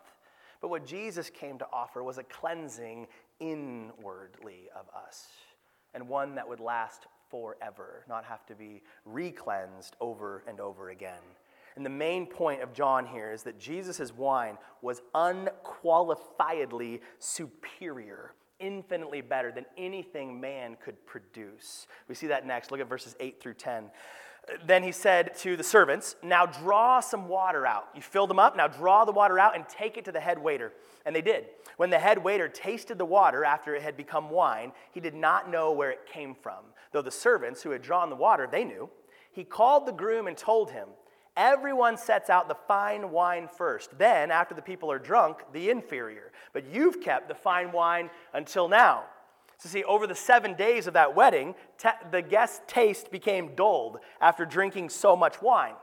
But 0.61 0.69
what 0.69 0.85
Jesus 0.85 1.29
came 1.29 1.57
to 1.59 1.67
offer 1.71 2.03
was 2.03 2.17
a 2.17 2.23
cleansing 2.23 3.07
inwardly 3.39 4.69
of 4.75 4.85
us, 4.93 5.27
and 5.93 6.07
one 6.07 6.35
that 6.35 6.47
would 6.47 6.59
last 6.59 7.07
forever, 7.29 8.03
not 8.09 8.25
have 8.25 8.45
to 8.47 8.55
be 8.55 8.81
re-cleansed 9.05 9.95
over 10.01 10.43
and 10.47 10.59
over 10.59 10.89
again. 10.89 11.21
And 11.75 11.85
the 11.85 11.89
main 11.89 12.25
point 12.25 12.61
of 12.61 12.73
John 12.73 13.05
here 13.05 13.31
is 13.31 13.43
that 13.43 13.59
Jesus' 13.59 14.11
wine 14.13 14.57
was 14.81 15.01
unqualifiedly 15.15 16.99
superior, 17.19 18.33
infinitely 18.59 19.21
better 19.21 19.51
than 19.51 19.65
anything 19.77 20.41
man 20.41 20.75
could 20.83 21.05
produce. 21.05 21.87
We 22.09 22.15
see 22.15 22.27
that 22.27 22.45
next. 22.45 22.71
Look 22.71 22.81
at 22.81 22.89
verses 22.89 23.15
8 23.19 23.39
through 23.39 23.53
10. 23.53 23.91
Then 24.65 24.83
he 24.83 24.91
said 24.91 25.35
to 25.39 25.55
the 25.55 25.63
servants, 25.63 26.15
Now 26.23 26.45
draw 26.45 26.99
some 26.99 27.27
water 27.27 27.65
out. 27.65 27.89
You 27.95 28.01
filled 28.01 28.29
them 28.29 28.39
up, 28.39 28.55
now 28.55 28.67
draw 28.67 29.05
the 29.05 29.11
water 29.11 29.39
out 29.39 29.55
and 29.55 29.67
take 29.67 29.97
it 29.97 30.05
to 30.05 30.11
the 30.11 30.19
head 30.19 30.39
waiter. 30.39 30.73
And 31.05 31.15
they 31.15 31.21
did. 31.21 31.45
When 31.77 31.89
the 31.89 31.99
head 31.99 32.23
waiter 32.23 32.47
tasted 32.47 32.97
the 32.97 33.05
water 33.05 33.45
after 33.45 33.75
it 33.75 33.81
had 33.81 33.95
become 33.95 34.29
wine, 34.29 34.71
he 34.91 34.99
did 34.99 35.15
not 35.15 35.49
know 35.49 35.71
where 35.71 35.91
it 35.91 36.05
came 36.11 36.35
from, 36.35 36.65
though 36.91 37.01
the 37.01 37.11
servants 37.11 37.63
who 37.63 37.71
had 37.71 37.81
drawn 37.81 38.09
the 38.09 38.15
water, 38.15 38.47
they 38.51 38.63
knew. 38.63 38.89
He 39.31 39.43
called 39.43 39.85
the 39.85 39.91
groom 39.91 40.27
and 40.27 40.37
told 40.37 40.71
him, 40.71 40.89
Everyone 41.37 41.95
sets 41.95 42.29
out 42.29 42.49
the 42.49 42.57
fine 42.67 43.11
wine 43.11 43.47
first. 43.47 43.97
Then, 43.97 44.29
after 44.29 44.53
the 44.53 44.61
people 44.61 44.91
are 44.91 44.99
drunk, 44.99 45.37
the 45.53 45.69
inferior. 45.69 46.33
But 46.51 46.65
you've 46.65 47.01
kept 47.01 47.29
the 47.29 47.35
fine 47.35 47.71
wine 47.71 48.09
until 48.33 48.67
now. 48.67 49.05
So, 49.59 49.67
see, 49.67 49.83
over 49.83 50.07
the 50.07 50.15
seven 50.15 50.53
days 50.53 50.87
of 50.87 50.93
that 50.93 51.15
wedding, 51.15 51.53
the 52.11 52.21
guest's 52.21 52.61
taste 52.65 53.11
became 53.11 53.55
dulled 53.55 53.99
after 54.21 54.45
drinking 54.45 54.89
so 54.89 55.17
much 55.17 55.41
wine. 55.41 55.75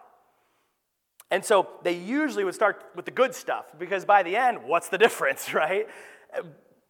And 1.31 1.45
so 1.45 1.69
they 1.83 1.93
usually 1.93 2.45
would 2.45 2.55
start 2.55 2.83
with 2.95 3.05
the 3.05 3.11
good 3.11 3.35
stuff 3.35 3.67
because 3.79 4.07
by 4.07 4.23
the 4.23 4.35
end, 4.35 4.59
what's 4.65 4.89
the 4.89 4.97
difference, 4.97 5.53
right? 5.55 5.89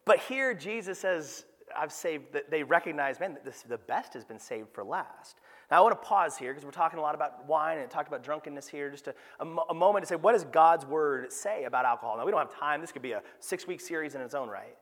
But 0.05 0.19
here 0.19 0.53
Jesus 0.53 0.97
says, 0.99 1.43
I've 1.77 1.91
saved, 1.91 2.31
that 2.31 2.49
they 2.49 2.63
recognize, 2.63 3.19
man, 3.19 3.37
this, 3.43 3.63
the 3.63 3.77
best 3.77 4.13
has 4.13 4.23
been 4.23 4.39
saved 4.39 4.69
for 4.71 4.83
last. 4.83 5.35
Now, 5.69 5.79
I 5.79 5.81
want 5.81 6.01
to 6.01 6.07
pause 6.07 6.37
here 6.37 6.53
because 6.53 6.63
we're 6.63 6.71
talking 6.71 6.97
a 6.97 7.01
lot 7.01 7.13
about 7.13 7.45
wine 7.45 7.79
and 7.79 7.91
talk 7.91 8.07
about 8.07 8.23
drunkenness 8.23 8.69
here. 8.69 8.89
Just 8.89 9.07
a, 9.07 9.15
a, 9.41 9.45
a, 9.71 9.73
moment 9.73 10.03
to 10.03 10.07
say, 10.07 10.15
what 10.15 10.31
does 10.31 10.45
God's 10.45 10.85
word 10.85 11.33
say 11.33 11.65
about 11.65 11.83
alcohol? 11.83 12.15
Now, 12.17 12.25
we 12.25 12.31
don't 12.31 12.39
have 12.39 12.57
time. 12.57 12.79
This 12.79 12.93
could 12.93 13.01
be 13.01 13.11
a 13.11 13.21
six 13.41 13.67
week 13.67 13.81
series 13.81 14.15
in 14.15 14.21
its 14.21 14.33
own 14.33 14.47
right. 14.47 14.77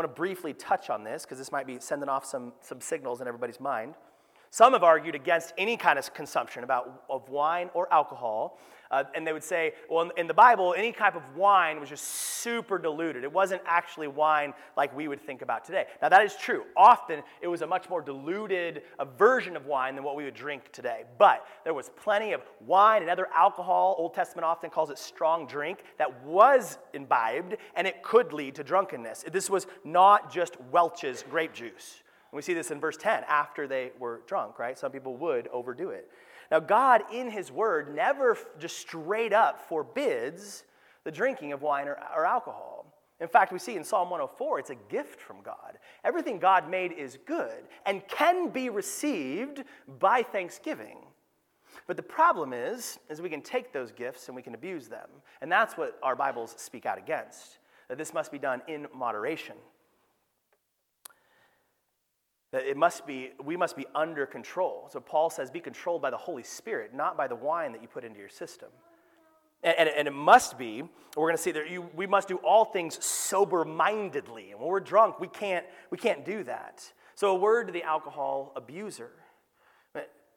I 0.00 0.02
want 0.02 0.16
to 0.16 0.18
briefly 0.18 0.54
touch 0.54 0.88
on 0.88 1.04
this 1.04 1.24
because 1.24 1.36
this 1.36 1.52
might 1.52 1.66
be 1.66 1.78
sending 1.78 2.08
off 2.08 2.24
some, 2.24 2.54
some 2.62 2.80
signals 2.80 3.20
in 3.20 3.28
everybody's 3.28 3.60
mind. 3.60 3.96
Some 4.48 4.72
have 4.72 4.82
argued 4.82 5.14
against 5.14 5.52
any 5.58 5.76
kind 5.76 5.98
of 5.98 6.14
consumption 6.14 6.64
about, 6.64 7.04
of 7.10 7.28
wine 7.28 7.68
or 7.74 7.86
alcohol. 7.92 8.58
Uh, 8.90 9.04
and 9.14 9.24
they 9.24 9.32
would 9.32 9.44
say, 9.44 9.72
well, 9.88 10.02
in, 10.02 10.10
in, 10.16 10.26
the 10.26 10.34
Bible, 10.34 10.74
any 10.76 10.90
type 10.90 11.14
of 11.14 11.22
wine 11.36 11.78
was 11.78 11.88
just 11.88 12.04
super 12.04 12.76
diluted. 12.76 13.22
It 13.22 13.32
wasn't 13.32 13.62
actually 13.64 14.08
wine 14.08 14.52
like 14.76 14.94
we 14.96 15.06
would 15.06 15.20
think 15.20 15.42
about 15.42 15.64
today. 15.64 15.84
Now, 16.02 16.08
that 16.08 16.24
is 16.24 16.34
true. 16.34 16.64
Often, 16.76 17.22
it 17.40 17.46
was 17.46 17.62
a 17.62 17.66
much 17.68 17.88
more 17.88 18.02
diluted 18.02 18.82
a 18.98 19.04
version 19.04 19.56
of 19.56 19.66
wine 19.66 19.94
than 19.94 20.02
what 20.02 20.16
we 20.16 20.24
would 20.24 20.34
drink 20.34 20.72
today. 20.72 21.04
But 21.18 21.46
there 21.62 21.72
was 21.72 21.90
plenty 21.90 22.32
of 22.32 22.42
wine 22.66 23.02
and 23.02 23.10
other 23.10 23.28
alcohol. 23.32 23.94
Old 23.96 24.12
Testament 24.12 24.44
often 24.44 24.70
calls 24.70 24.90
it 24.90 24.98
strong 24.98 25.46
drink 25.46 25.84
that 25.98 26.24
was 26.24 26.78
imbibed, 26.92 27.56
and 27.76 27.86
it 27.86 28.02
could 28.02 28.32
lead 28.32 28.56
to 28.56 28.64
drunkenness. 28.64 29.24
This 29.30 29.48
was 29.48 29.68
not 29.84 30.32
just 30.32 30.56
Welch's 30.72 31.24
grape 31.30 31.52
juice. 31.52 32.02
And 32.32 32.36
we 32.36 32.42
see 32.42 32.54
this 32.54 32.72
in 32.72 32.80
verse 32.80 32.96
10 32.96 33.24
after 33.28 33.68
they 33.68 33.92
were 34.00 34.22
drunk, 34.26 34.58
right? 34.58 34.76
Some 34.76 34.90
people 34.90 35.16
would 35.16 35.48
overdo 35.48 35.90
it. 35.90 36.10
Now, 36.50 36.60
God, 36.60 37.02
in 37.12 37.30
His 37.30 37.52
Word, 37.52 37.94
never 37.94 38.36
just 38.58 38.78
straight 38.78 39.32
up 39.32 39.68
forbids 39.68 40.64
the 41.04 41.10
drinking 41.10 41.52
of 41.52 41.62
wine 41.62 41.88
or, 41.88 41.98
or 42.14 42.26
alcohol. 42.26 42.86
In 43.20 43.28
fact, 43.28 43.52
we 43.52 43.58
see 43.58 43.76
in 43.76 43.84
Psalm 43.84 44.08
104, 44.10 44.58
it's 44.58 44.70
a 44.70 44.76
gift 44.88 45.20
from 45.20 45.42
God. 45.42 45.78
Everything 46.04 46.38
God 46.38 46.70
made 46.70 46.92
is 46.92 47.18
good 47.26 47.64
and 47.84 48.06
can 48.08 48.48
be 48.48 48.70
received 48.70 49.64
by 49.98 50.22
thanksgiving. 50.22 50.98
But 51.86 51.96
the 51.96 52.02
problem 52.02 52.52
is, 52.52 52.98
is 53.08 53.20
we 53.20 53.28
can 53.28 53.42
take 53.42 53.72
those 53.72 53.92
gifts 53.92 54.28
and 54.28 54.36
we 54.36 54.42
can 54.42 54.54
abuse 54.54 54.88
them. 54.88 55.08
And 55.42 55.52
that's 55.52 55.76
what 55.76 55.98
our 56.02 56.16
Bibles 56.16 56.54
speak 56.56 56.86
out 56.86 56.98
against. 56.98 57.58
That 57.88 57.98
this 57.98 58.14
must 58.14 58.32
be 58.32 58.38
done 58.38 58.62
in 58.68 58.86
moderation. 58.94 59.56
That 62.52 62.64
it 62.64 62.76
must 62.76 63.06
be, 63.06 63.30
we 63.42 63.56
must 63.56 63.76
be 63.76 63.86
under 63.94 64.26
control. 64.26 64.88
So 64.92 65.00
Paul 65.00 65.30
says, 65.30 65.50
be 65.50 65.60
controlled 65.60 66.02
by 66.02 66.10
the 66.10 66.16
Holy 66.16 66.42
Spirit, 66.42 66.92
not 66.92 67.16
by 67.16 67.28
the 67.28 67.36
wine 67.36 67.72
that 67.72 67.82
you 67.82 67.88
put 67.88 68.04
into 68.04 68.18
your 68.18 68.28
system. 68.28 68.68
And, 69.62 69.76
and, 69.78 69.88
and 69.88 70.08
it 70.08 70.14
must 70.14 70.58
be, 70.58 70.82
we're 71.16 71.26
going 71.26 71.36
to 71.36 71.42
see 71.42 71.52
that 71.52 71.70
you, 71.70 71.88
we 71.94 72.06
must 72.06 72.28
do 72.28 72.36
all 72.38 72.64
things 72.64 73.04
sober 73.04 73.64
mindedly. 73.64 74.50
And 74.50 74.60
when 74.60 74.68
we're 74.68 74.80
drunk, 74.80 75.20
we 75.20 75.28
can't, 75.28 75.64
we 75.90 75.98
can't 75.98 76.24
do 76.24 76.42
that. 76.44 76.92
So, 77.14 77.36
a 77.36 77.38
word 77.38 77.66
to 77.66 77.72
the 77.72 77.82
alcohol 77.82 78.52
abuser 78.56 79.10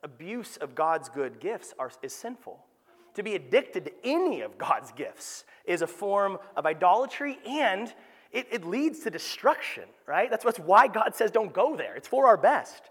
abuse 0.04 0.58
of 0.58 0.76
God's 0.76 1.10
good 1.10 1.40
gifts 1.40 1.74
are, 1.80 1.92
is 2.02 2.14
sinful. 2.14 2.60
To 3.16 3.24
be 3.24 3.36
addicted 3.36 3.86
to 3.86 3.92
any 4.04 4.42
of 4.42 4.58
God's 4.58 4.92
gifts 4.92 5.46
is 5.66 5.82
a 5.82 5.88
form 5.88 6.38
of 6.56 6.66
idolatry 6.66 7.40
and 7.48 7.94
it, 8.34 8.48
it 8.52 8.66
leads 8.66 9.00
to 9.02 9.10
destruction, 9.10 9.84
right? 10.08 10.30
That's, 10.30 10.44
that's 10.44 10.60
why 10.60 10.88
God 10.88 11.16
says 11.16 11.32
don't 11.32 11.54
go 11.54 11.76
there. 11.78 11.96
It's 11.96 12.08
for 12.08 12.28
our 12.28 12.38
best. 12.38 12.90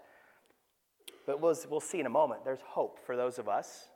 But 1.27 1.41
we'll, 1.41 1.55
we'll 1.69 1.79
see 1.81 1.99
in 1.99 2.05
a 2.05 2.09
moment. 2.09 2.43
There's 2.45 2.61
hope 2.65 2.99
for 3.05 3.15
those 3.15 3.37
of 3.39 3.47
us 3.47 3.87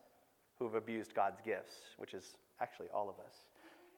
who've 0.60 0.76
abused 0.76 1.16
God's 1.16 1.40
gifts, 1.44 1.76
which 1.98 2.14
is 2.14 2.36
actually 2.62 2.88
all 2.94 3.10
of 3.10 3.16
us. 3.26 3.34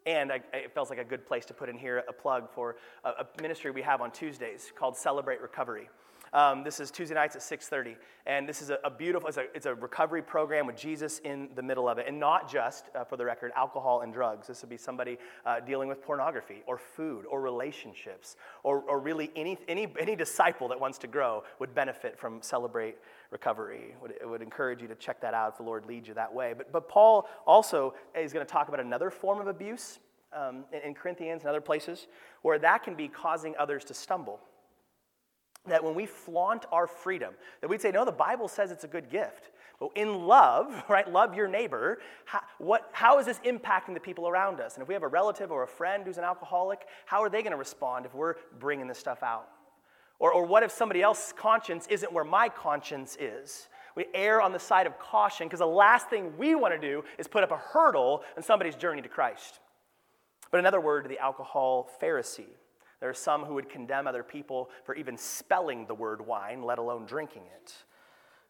And 0.05 0.31
I, 0.31 0.41
it 0.53 0.73
feels 0.73 0.89
like 0.89 0.99
a 0.99 1.03
good 1.03 1.25
place 1.25 1.45
to 1.45 1.53
put 1.53 1.69
in 1.69 1.77
here 1.77 2.03
a 2.07 2.13
plug 2.13 2.49
for 2.53 2.77
a, 3.03 3.09
a 3.09 3.27
ministry 3.41 3.71
we 3.71 3.81
have 3.81 4.01
on 4.01 4.11
Tuesdays 4.11 4.71
called 4.77 4.95
Celebrate 4.95 5.41
Recovery. 5.41 5.89
Um, 6.31 6.63
this 6.63 6.79
is 6.79 6.91
Tuesday 6.91 7.15
nights 7.15 7.35
at 7.35 7.41
6:30, 7.41 7.95
and 8.27 8.47
this 8.47 8.61
is 8.61 8.69
a, 8.69 8.77
a 8.83 8.89
beautiful. 8.89 9.29
It's 9.29 9.37
a, 9.37 9.45
it's 9.55 9.65
a, 9.65 9.73
recovery 9.73 10.21
program 10.21 10.67
with 10.67 10.75
Jesus 10.75 11.19
in 11.19 11.49
the 11.55 11.63
middle 11.63 11.89
of 11.89 11.97
it, 11.97 12.05
and 12.07 12.19
not 12.19 12.51
just, 12.51 12.85
uh, 12.93 13.03
for 13.03 13.17
the 13.17 13.25
record, 13.25 13.51
alcohol 13.55 14.01
and 14.01 14.13
drugs. 14.13 14.47
This 14.47 14.61
would 14.61 14.69
be 14.69 14.77
somebody 14.77 15.17
uh, 15.45 15.59
dealing 15.59 15.89
with 15.89 16.03
pornography, 16.03 16.61
or 16.67 16.77
food, 16.77 17.25
or 17.25 17.41
relationships, 17.41 18.35
or, 18.63 18.81
or 18.81 18.99
really 18.99 19.31
any, 19.35 19.57
any 19.67 19.91
any 19.99 20.15
disciple 20.15 20.67
that 20.67 20.79
wants 20.79 20.99
to 20.99 21.07
grow 21.07 21.43
would 21.57 21.73
benefit 21.73 22.19
from 22.19 22.41
Celebrate 22.41 22.97
Recovery. 23.31 23.95
Would, 24.01 24.11
it 24.11 24.29
would 24.29 24.43
encourage 24.43 24.81
you 24.81 24.87
to 24.87 24.95
check 24.95 25.21
that 25.21 25.33
out 25.33 25.53
if 25.53 25.57
the 25.57 25.63
Lord 25.63 25.85
leads 25.87 26.07
you 26.07 26.13
that 26.13 26.31
way. 26.31 26.53
But 26.55 26.71
but 26.71 26.87
Paul 26.89 27.27
also 27.47 27.95
is 28.15 28.33
going 28.33 28.45
to 28.45 28.51
talk 28.51 28.67
about 28.67 28.79
another 28.79 29.09
form 29.09 29.41
of 29.41 29.47
abuse 29.47 29.97
um, 30.31 30.65
in, 30.71 30.89
in 30.89 30.93
Corinthians 30.93 31.41
and 31.41 31.49
other 31.49 31.61
places 31.61 32.07
where 32.43 32.59
that 32.59 32.83
can 32.83 32.93
be 32.93 33.07
causing 33.07 33.55
others 33.57 33.83
to 33.85 33.95
stumble 33.95 34.39
that 35.69 35.83
when 35.83 35.95
we 35.95 36.05
flaunt 36.05 36.65
our 36.71 36.87
freedom, 36.87 37.33
that 37.61 37.69
we'd 37.69 37.81
say, 37.81 37.91
no, 37.91 38.05
the 38.05 38.11
Bible 38.11 38.47
says 38.47 38.71
it's 38.71 38.83
a 38.83 38.87
good 38.87 39.09
gift. 39.09 39.51
But 39.79 39.91
in 39.95 40.25
love, 40.25 40.83
right, 40.89 41.09
love 41.11 41.35
your 41.35 41.47
neighbor, 41.47 41.99
how, 42.25 42.41
what, 42.57 42.89
how 42.91 43.19
is 43.19 43.25
this 43.25 43.39
impacting 43.39 43.93
the 43.93 43.99
people 43.99 44.27
around 44.27 44.59
us? 44.59 44.75
And 44.75 44.81
if 44.81 44.87
we 44.87 44.93
have 44.93 45.03
a 45.03 45.07
relative 45.07 45.51
or 45.51 45.63
a 45.63 45.67
friend 45.67 46.03
who's 46.05 46.17
an 46.17 46.23
alcoholic, 46.23 46.85
how 47.05 47.21
are 47.21 47.29
they 47.29 47.41
going 47.41 47.51
to 47.51 47.57
respond 47.57 48.05
if 48.05 48.13
we're 48.13 48.35
bringing 48.59 48.87
this 48.87 48.99
stuff 48.99 49.23
out? 49.23 49.47
Or, 50.19 50.33
or 50.33 50.45
what 50.45 50.63
if 50.63 50.71
somebody 50.71 51.01
else's 51.01 51.33
conscience 51.33 51.87
isn't 51.89 52.11
where 52.11 52.25
my 52.25 52.49
conscience 52.49 53.17
is? 53.19 53.69
We 53.95 54.05
err 54.13 54.41
on 54.41 54.51
the 54.51 54.59
side 54.59 54.85
of 54.85 54.99
caution 54.99 55.47
because 55.47 55.59
the 55.59 55.67
last 55.67 56.09
thing 56.09 56.37
we 56.37 56.55
want 56.55 56.73
to 56.73 56.79
do 56.79 57.03
is 57.17 57.27
put 57.27 57.43
up 57.43 57.51
a 57.51 57.57
hurdle 57.57 58.23
in 58.37 58.43
somebody's 58.43 58.75
journey 58.75 59.01
to 59.01 59.09
Christ. 59.09 59.59
But 60.51 60.59
another 60.59 60.81
word 60.81 61.03
to 61.03 61.09
the 61.09 61.19
alcohol 61.19 61.89
Pharisee. 62.01 62.45
There 62.99 63.09
are 63.09 63.13
some 63.13 63.45
who 63.45 63.53
would 63.53 63.69
condemn 63.69 64.07
other 64.07 64.23
people 64.23 64.69
for 64.83 64.95
even 64.95 65.17
spelling 65.17 65.85
the 65.85 65.95
word 65.95 66.25
wine, 66.25 66.63
let 66.63 66.79
alone 66.79 67.05
drinking 67.05 67.43
it. 67.55 67.73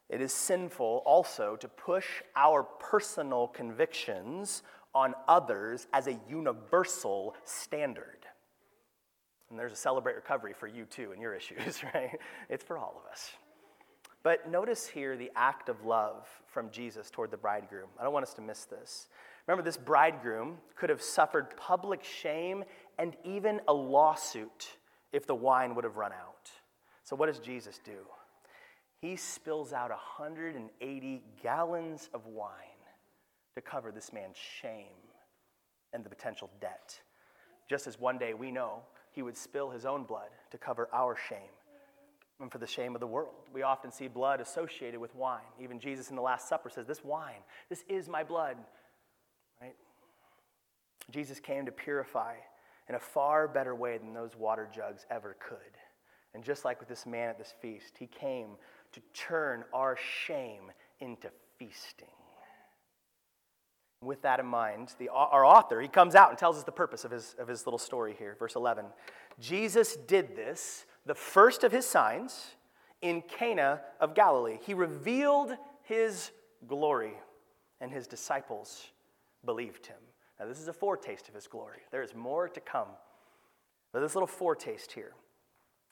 It 0.08 0.20
is 0.20 0.32
sinful 0.32 1.02
also 1.06 1.56
to 1.56 1.68
push 1.68 2.06
our 2.34 2.64
personal 2.64 3.46
convictions 3.46 4.62
on 4.92 5.14
others 5.28 5.86
as 5.92 6.08
a 6.08 6.18
universal 6.28 7.36
standard. 7.44 8.26
And 9.50 9.58
there's 9.58 9.72
a 9.72 9.76
celebrate 9.76 10.16
recovery 10.16 10.52
for 10.52 10.66
you 10.66 10.84
too 10.84 11.12
and 11.12 11.22
your 11.22 11.34
issues, 11.36 11.82
right? 11.94 12.18
It's 12.48 12.64
for 12.64 12.76
all 12.76 13.00
of 13.04 13.10
us. 13.10 13.30
But 14.22 14.50
notice 14.50 14.86
here 14.86 15.16
the 15.16 15.30
act 15.34 15.68
of 15.68 15.84
love 15.84 16.28
from 16.46 16.70
Jesus 16.70 17.08
toward 17.08 17.30
the 17.30 17.36
bridegroom. 17.36 17.88
I 17.98 18.02
don't 18.02 18.12
want 18.12 18.26
us 18.26 18.34
to 18.34 18.42
miss 18.42 18.64
this. 18.64 19.06
Remember, 19.46 19.62
this 19.62 19.78
bridegroom 19.78 20.58
could 20.76 20.90
have 20.90 21.00
suffered 21.00 21.56
public 21.56 22.04
shame 22.04 22.64
and 23.00 23.16
even 23.24 23.62
a 23.66 23.72
lawsuit 23.72 24.76
if 25.10 25.26
the 25.26 25.34
wine 25.34 25.74
would 25.74 25.84
have 25.84 25.96
run 25.96 26.12
out. 26.12 26.50
So, 27.02 27.16
what 27.16 27.26
does 27.26 27.38
Jesus 27.38 27.80
do? 27.82 27.96
He 29.00 29.16
spills 29.16 29.72
out 29.72 29.88
180 29.88 31.22
gallons 31.42 32.10
of 32.12 32.26
wine 32.26 32.52
to 33.54 33.62
cover 33.62 33.90
this 33.90 34.12
man's 34.12 34.36
shame 34.36 34.84
and 35.94 36.04
the 36.04 36.10
potential 36.10 36.50
debt. 36.60 37.00
Just 37.68 37.86
as 37.86 37.98
one 37.98 38.18
day 38.18 38.34
we 38.34 38.52
know 38.52 38.82
he 39.10 39.22
would 39.22 39.36
spill 39.36 39.70
his 39.70 39.86
own 39.86 40.04
blood 40.04 40.28
to 40.50 40.58
cover 40.58 40.88
our 40.92 41.16
shame 41.16 41.38
and 42.38 42.52
for 42.52 42.58
the 42.58 42.66
shame 42.66 42.94
of 42.94 43.00
the 43.00 43.06
world. 43.06 43.34
We 43.52 43.62
often 43.62 43.90
see 43.90 44.08
blood 44.08 44.42
associated 44.42 45.00
with 45.00 45.14
wine. 45.14 45.40
Even 45.58 45.80
Jesus 45.80 46.10
in 46.10 46.16
the 46.16 46.22
Last 46.22 46.50
Supper 46.50 46.68
says, 46.68 46.86
This 46.86 47.02
wine, 47.02 47.42
this 47.70 47.82
is 47.88 48.10
my 48.10 48.22
blood. 48.22 48.58
Right? 49.58 49.74
Jesus 51.10 51.40
came 51.40 51.64
to 51.64 51.72
purify 51.72 52.34
in 52.90 52.96
a 52.96 52.98
far 52.98 53.46
better 53.46 53.72
way 53.72 53.98
than 53.98 54.12
those 54.12 54.34
water 54.36 54.68
jugs 54.74 55.06
ever 55.12 55.36
could. 55.38 55.78
And 56.34 56.42
just 56.42 56.64
like 56.64 56.80
with 56.80 56.88
this 56.88 57.06
man 57.06 57.28
at 57.28 57.38
this 57.38 57.54
feast, 57.62 57.94
he 57.96 58.08
came 58.08 58.56
to 58.90 59.00
turn 59.14 59.62
our 59.72 59.96
shame 60.26 60.72
into 60.98 61.30
feasting. 61.56 62.08
With 64.02 64.22
that 64.22 64.40
in 64.40 64.46
mind, 64.46 64.92
the, 64.98 65.08
our 65.08 65.44
author, 65.44 65.80
he 65.80 65.86
comes 65.86 66.16
out 66.16 66.30
and 66.30 66.38
tells 66.38 66.56
us 66.56 66.64
the 66.64 66.72
purpose 66.72 67.04
of 67.04 67.12
his, 67.12 67.36
of 67.38 67.46
his 67.46 67.64
little 67.64 67.78
story 67.78 68.16
here. 68.18 68.34
Verse 68.36 68.56
11 68.56 68.86
Jesus 69.38 69.94
did 69.94 70.34
this, 70.34 70.84
the 71.06 71.14
first 71.14 71.62
of 71.62 71.70
his 71.70 71.86
signs, 71.86 72.56
in 73.02 73.22
Cana 73.22 73.82
of 74.00 74.16
Galilee. 74.16 74.58
He 74.62 74.74
revealed 74.74 75.56
his 75.84 76.32
glory, 76.66 77.12
and 77.80 77.92
his 77.92 78.08
disciples 78.08 78.88
believed 79.44 79.86
him. 79.86 79.96
Now, 80.40 80.46
this 80.46 80.58
is 80.58 80.68
a 80.68 80.72
foretaste 80.72 81.28
of 81.28 81.34
his 81.34 81.46
glory. 81.46 81.80
There 81.90 82.02
is 82.02 82.14
more 82.14 82.48
to 82.48 82.60
come. 82.60 82.88
But 83.92 84.00
this 84.00 84.14
little 84.14 84.26
foretaste 84.26 84.92
here 84.92 85.12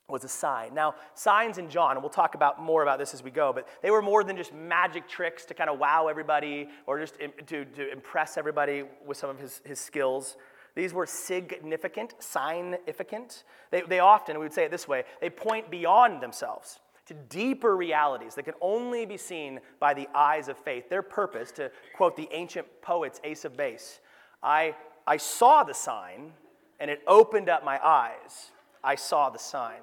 was 0.07 0.23
a 0.23 0.27
sign. 0.27 0.73
Now, 0.73 0.95
signs 1.13 1.59
in 1.59 1.69
John, 1.69 1.91
and 1.91 2.01
we'll 2.01 2.09
talk 2.09 2.33
about 2.33 2.59
more 2.59 2.81
about 2.81 2.97
this 2.97 3.13
as 3.13 3.21
we 3.21 3.29
go, 3.29 3.53
but 3.53 3.67
they 3.83 3.91
were 3.91 4.01
more 4.01 4.23
than 4.23 4.35
just 4.35 4.53
magic 4.53 5.07
tricks 5.07 5.45
to 5.45 5.53
kind 5.53 5.69
of 5.69 5.77
wow 5.77 6.07
everybody 6.07 6.67
or 6.87 6.99
just 6.99 7.15
to, 7.47 7.65
to 7.65 7.91
impress 7.91 8.37
everybody 8.37 8.85
with 9.05 9.17
some 9.17 9.29
of 9.29 9.37
his, 9.37 9.61
his 9.63 9.79
skills. 9.79 10.35
These 10.73 10.93
were 10.93 11.05
significant, 11.05 12.15
significant. 12.19 13.43
They, 13.69 13.81
they 13.81 13.99
often, 13.99 14.39
we 14.39 14.45
would 14.45 14.53
say 14.53 14.65
it 14.65 14.71
this 14.71 14.87
way, 14.87 15.03
they 15.21 15.29
point 15.29 15.69
beyond 15.69 16.21
themselves 16.21 16.79
to 17.05 17.13
deeper 17.13 17.75
realities 17.75 18.35
that 18.35 18.43
can 18.43 18.53
only 18.61 19.05
be 19.05 19.17
seen 19.17 19.59
by 19.79 19.93
the 19.93 20.07
eyes 20.15 20.47
of 20.47 20.57
faith. 20.57 20.89
Their 20.89 21.01
purpose, 21.01 21.51
to 21.53 21.71
quote 21.95 22.15
the 22.15 22.29
ancient 22.31 22.67
poets 22.81 23.19
Ace 23.23 23.45
of 23.45 23.57
Base, 23.57 23.99
I, 24.41 24.75
I 25.05 25.17
saw 25.17 25.63
the 25.63 25.73
sign 25.73 26.33
and 26.79 26.89
it 26.89 27.01
opened 27.07 27.49
up 27.49 27.63
my 27.63 27.79
eyes. 27.85 28.51
I 28.83 28.95
saw 28.95 29.29
the 29.29 29.39
sign. 29.39 29.81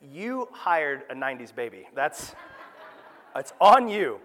You 0.00 0.48
hired 0.52 1.02
a 1.10 1.14
90s 1.14 1.54
baby. 1.54 1.88
That's, 1.94 2.34
It's 3.36 3.52
on 3.60 3.88
you. 3.88 4.18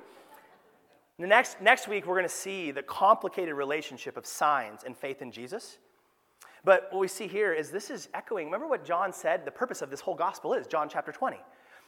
The 1.19 1.28
next, 1.28 1.62
next 1.62 1.88
week, 1.88 2.06
we're 2.06 2.15
going 2.15 2.28
to 2.28 2.34
see 2.34 2.71
the 2.71 2.84
complicated 2.84 3.56
relationship 3.56 4.17
of 4.17 4.25
signs 4.25 4.84
and 4.84 4.97
faith 4.97 5.21
in 5.21 5.32
Jesus. 5.32 5.78
But 6.63 6.88
what 6.91 6.99
we 6.99 7.08
see 7.08 7.28
here 7.28 7.54
is 7.54 7.69
this 7.69 7.89
is 7.89 8.10
echoing. 8.13 8.47
Remember 8.47 8.67
what 8.67 8.84
John 8.84 9.13
said 9.13 9.45
the 9.45 9.51
purpose 9.51 9.82
of 9.82 9.89
this 9.89 10.01
whole 10.01 10.15
gospel 10.15 10.54
is, 10.54 10.67
John 10.67 10.89
chapter 10.89 11.12
20. 11.12 11.38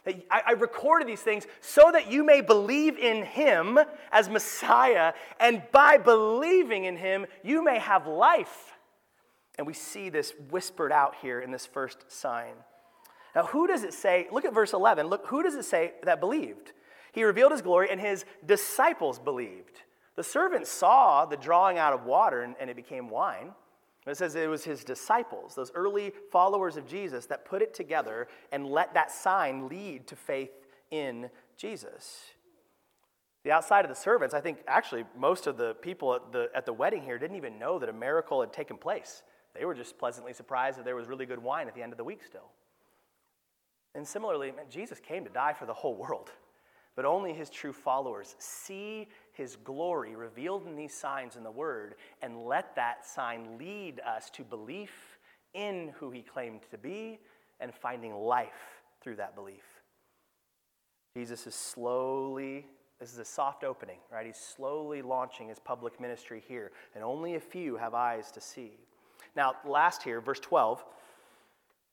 I, 0.07 0.41
I 0.47 0.51
recorded 0.53 1.07
these 1.07 1.21
things 1.21 1.45
so 1.61 1.91
that 1.91 2.11
you 2.11 2.23
may 2.23 2.41
believe 2.41 2.97
in 2.97 3.23
him 3.23 3.79
as 4.11 4.29
Messiah, 4.29 5.13
and 5.39 5.63
by 5.71 5.97
believing 5.97 6.85
in 6.85 6.97
him, 6.97 7.25
you 7.43 7.63
may 7.63 7.79
have 7.79 8.07
life. 8.07 8.73
And 9.57 9.65
we 9.65 9.73
see 9.73 10.09
this 10.09 10.33
whispered 10.49 10.91
out 10.91 11.15
here 11.21 11.39
in 11.39 11.51
this 11.51 11.65
first 11.65 12.11
sign. 12.11 12.53
Now, 13.35 13.45
who 13.45 13.67
does 13.67 13.83
it 13.83 13.93
say? 13.93 14.27
Look 14.31 14.45
at 14.45 14.53
verse 14.53 14.73
11. 14.73 15.07
Look, 15.07 15.27
who 15.27 15.43
does 15.43 15.55
it 15.55 15.65
say 15.65 15.93
that 16.03 16.19
believed? 16.19 16.73
He 17.11 17.23
revealed 17.23 17.51
his 17.51 17.61
glory, 17.61 17.89
and 17.89 17.99
his 17.99 18.25
disciples 18.45 19.19
believed. 19.19 19.81
The 20.15 20.23
servants 20.23 20.69
saw 20.69 21.25
the 21.25 21.37
drawing 21.37 21.77
out 21.77 21.93
of 21.93 22.05
water, 22.05 22.41
and, 22.41 22.55
and 22.59 22.69
it 22.69 22.75
became 22.75 23.09
wine. 23.09 23.51
It 24.07 24.17
says 24.17 24.35
it 24.35 24.49
was 24.49 24.63
his 24.63 24.83
disciples, 24.83 25.55
those 25.55 25.71
early 25.75 26.13
followers 26.31 26.77
of 26.77 26.87
Jesus, 26.87 27.25
that 27.25 27.45
put 27.45 27.61
it 27.61 27.73
together 27.73 28.27
and 28.51 28.65
let 28.65 28.93
that 28.93 29.11
sign 29.11 29.67
lead 29.67 30.07
to 30.07 30.15
faith 30.15 30.51
in 30.91 31.29
Jesus. 31.57 32.21
The 33.43 33.51
outside 33.51 33.85
of 33.85 33.89
the 33.89 33.95
servants, 33.95 34.33
I 34.33 34.41
think 34.41 34.59
actually 34.67 35.05
most 35.17 35.47
of 35.47 35.57
the 35.57 35.73
people 35.75 36.13
at 36.13 36.31
the, 36.31 36.49
at 36.55 36.65
the 36.65 36.73
wedding 36.73 37.01
here 37.01 37.17
didn't 37.17 37.37
even 37.37 37.59
know 37.59 37.79
that 37.79 37.89
a 37.89 37.93
miracle 37.93 38.41
had 38.41 38.51
taken 38.51 38.77
place. 38.77 39.23
They 39.53 39.65
were 39.65 39.73
just 39.73 39.97
pleasantly 39.97 40.33
surprised 40.33 40.77
that 40.77 40.85
there 40.85 40.95
was 40.95 41.07
really 41.07 41.25
good 41.25 41.41
wine 41.41 41.67
at 41.67 41.75
the 41.75 41.81
end 41.81 41.91
of 41.91 41.97
the 41.97 42.03
week 42.03 42.23
still. 42.25 42.51
And 43.95 44.07
similarly, 44.07 44.51
man, 44.51 44.65
Jesus 44.69 44.99
came 44.99 45.23
to 45.23 45.29
die 45.29 45.53
for 45.53 45.65
the 45.65 45.73
whole 45.73 45.95
world, 45.95 46.29
but 46.95 47.05
only 47.05 47.33
his 47.33 47.49
true 47.49 47.73
followers 47.73 48.35
see 48.37 49.07
his 49.37 49.55
glory 49.55 50.15
revealed 50.15 50.65
in 50.65 50.75
these 50.75 50.93
signs 50.93 51.35
in 51.35 51.43
the 51.43 51.51
Word 51.51 51.95
and 52.21 52.45
let 52.45 52.75
that 52.75 53.05
sign 53.05 53.57
lead 53.59 54.01
us 54.01 54.29
to 54.31 54.43
belief 54.43 55.19
in 55.53 55.93
who 55.99 56.09
he 56.09 56.21
claimed 56.21 56.61
to 56.71 56.77
be 56.77 57.19
and 57.59 57.73
finding 57.73 58.15
life 58.15 58.81
through 59.01 59.15
that 59.15 59.35
belief. 59.35 59.63
Jesus 61.15 61.47
is 61.47 61.55
slowly, 61.55 62.65
this 62.99 63.13
is 63.13 63.19
a 63.19 63.25
soft 63.25 63.63
opening, 63.63 63.97
right? 64.11 64.25
He's 64.25 64.37
slowly 64.37 65.01
launching 65.01 65.49
his 65.49 65.59
public 65.59 65.99
ministry 66.01 66.43
here, 66.47 66.71
and 66.95 67.03
only 67.03 67.35
a 67.35 67.39
few 67.39 67.77
have 67.77 67.93
eyes 67.93 68.31
to 68.31 68.41
see. 68.41 68.73
Now, 69.35 69.53
last 69.65 70.03
here, 70.03 70.19
verse 70.19 70.39
12. 70.39 70.83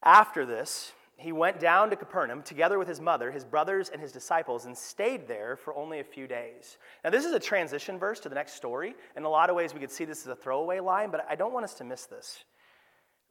After 0.03 0.45
this, 0.45 0.93
he 1.17 1.33
went 1.33 1.61
down 1.61 1.91
to 1.91 1.97
Capernaum 1.97 2.43
together 2.43 2.79
with 2.79 2.89
his 2.89 3.01
mother, 3.01 3.31
his 3.31 3.45
brothers, 3.45 3.89
and 3.89 4.01
his 4.01 4.13
disciples, 4.13 4.65
and 4.65 4.77
stayed 4.77 5.29
there 5.29 5.57
for 5.57 5.75
only 5.75 6.01
a 6.01 6.05
few 6.05 6.27
days. 6.27 6.77
Now, 7.05 7.11
this 7.11 7.25
is 7.25 7.33
a 7.33 7.41
transition 7.41 7.99
verse 7.99 8.19
to 8.21 8.29
the 8.29 8.35
next 8.35 8.55
story. 8.55 8.95
In 9.17 9.23
a 9.25 9.29
lot 9.29 9.49
of 9.49 9.57
ways, 9.57 9.73
we 9.73 9.81
could 9.81 9.93
see 9.93 10.05
this 10.05 10.23
as 10.23 10.27
a 10.27 10.37
throwaway 10.37 10.81
line, 10.81 11.11
but 11.11 11.25
I 11.29 11.37
don't 11.37 11.53
want 11.53 11.65
us 11.65 11.75
to 11.75 11.85
miss 11.85 12.07
this. 12.07 12.45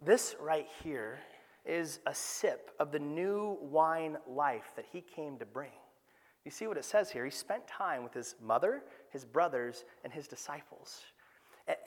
This 0.02 0.36
right 0.40 0.68
here 0.84 1.20
is 1.66 2.00
a 2.06 2.16
sip 2.16 2.72
of 2.80 2.92
the 2.92 3.00
new 3.00 3.58
wine 3.62 4.18
life 4.28 4.72
that 4.76 4.86
he 4.92 5.02
came 5.02 5.38
to 5.40 5.46
bring. 5.46 5.72
You 6.46 6.52
see 6.52 6.68
what 6.68 6.78
it 6.78 6.86
says 6.86 7.10
here? 7.10 7.24
He 7.26 7.32
spent 7.32 7.68
time 7.68 8.04
with 8.04 8.14
his 8.14 8.36
mother, 8.42 8.84
his 9.12 9.24
brothers, 9.24 9.86
and 10.04 10.12
his 10.12 10.28
disciples. 10.28 11.02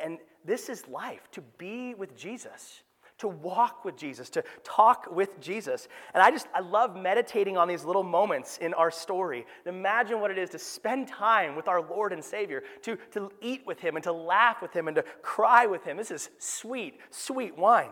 And 0.00 0.18
this 0.44 0.68
is 0.70 0.88
life, 0.88 1.30
to 1.32 1.42
be 1.59 1.94
with 1.94 2.16
Jesus 2.16 2.82
to 3.18 3.29
walk 3.29 3.85
with 3.85 3.96
Jesus, 3.96 4.29
to 4.31 4.44
talk 4.62 5.11
with 5.11 5.40
Jesus. 5.40 5.88
And 6.12 6.22
I 6.22 6.31
just, 6.31 6.46
I 6.55 6.61
love 6.61 6.96
meditating 6.96 7.57
on 7.57 7.66
these 7.66 7.85
little 7.85 8.02
moments 8.02 8.59
in 8.59 8.74
our 8.74 8.90
story. 8.90 9.46
Imagine 9.64 10.20
what 10.20 10.31
it 10.31 10.38
is 10.38 10.50
to 10.50 10.59
spend 10.59 11.09
time 11.09 11.57
with 11.57 11.66
our 11.66 11.81
Lord 11.81 12.12
and 12.12 12.22
Savior, 12.22 12.62
to, 12.83 12.96
to 13.12 13.33
eat 13.40 13.62
with 13.66 13.81
Him 13.81 13.96
and 13.96 14.02
to 14.05 14.12
laugh 14.12 14.61
with 14.61 14.72
Him 14.72 14.88
and 14.88 14.94
to 14.96 15.05
cry 15.22 15.66
with 15.66 15.85
Him. 15.85 15.96
This 15.96 16.11
is 16.11 16.29
sweet, 16.38 17.00
sweet 17.11 17.57
wine. 17.57 17.90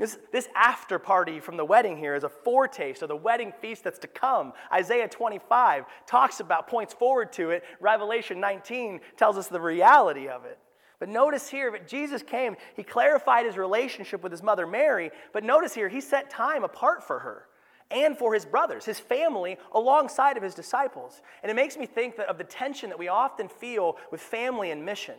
This, 0.00 0.18
this 0.32 0.48
after 0.54 0.98
party 0.98 1.40
from 1.40 1.58
the 1.58 1.64
wedding 1.64 1.98
here 1.98 2.14
is 2.14 2.24
a 2.24 2.28
foretaste 2.30 3.02
of 3.02 3.08
the 3.08 3.16
wedding 3.16 3.52
feast 3.60 3.84
that's 3.84 3.98
to 3.98 4.08
come. 4.08 4.54
Isaiah 4.72 5.06
25 5.06 5.84
talks 6.06 6.40
about, 6.40 6.68
points 6.68 6.94
forward 6.94 7.34
to 7.34 7.50
it. 7.50 7.64
Revelation 7.80 8.40
19 8.40 9.00
tells 9.18 9.36
us 9.36 9.48
the 9.48 9.60
reality 9.60 10.26
of 10.26 10.46
it. 10.46 10.58
But 11.00 11.08
notice 11.08 11.48
here 11.48 11.72
that 11.72 11.88
Jesus 11.88 12.22
came, 12.22 12.56
he 12.76 12.84
clarified 12.84 13.46
his 13.46 13.56
relationship 13.56 14.22
with 14.22 14.30
his 14.30 14.42
mother 14.42 14.66
Mary, 14.66 15.10
but 15.32 15.42
notice 15.42 15.74
here 15.74 15.88
he 15.88 16.00
set 16.00 16.30
time 16.30 16.62
apart 16.62 17.02
for 17.02 17.18
her 17.20 17.46
and 17.90 18.16
for 18.16 18.34
his 18.34 18.44
brothers, 18.44 18.84
his 18.84 19.00
family, 19.00 19.56
alongside 19.72 20.36
of 20.36 20.42
his 20.42 20.54
disciples. 20.54 21.22
And 21.42 21.50
it 21.50 21.54
makes 21.54 21.76
me 21.76 21.86
think 21.86 22.16
that 22.16 22.28
of 22.28 22.38
the 22.38 22.44
tension 22.44 22.90
that 22.90 22.98
we 22.98 23.08
often 23.08 23.48
feel 23.48 23.96
with 24.12 24.20
family 24.20 24.70
and 24.70 24.84
mission. 24.84 25.16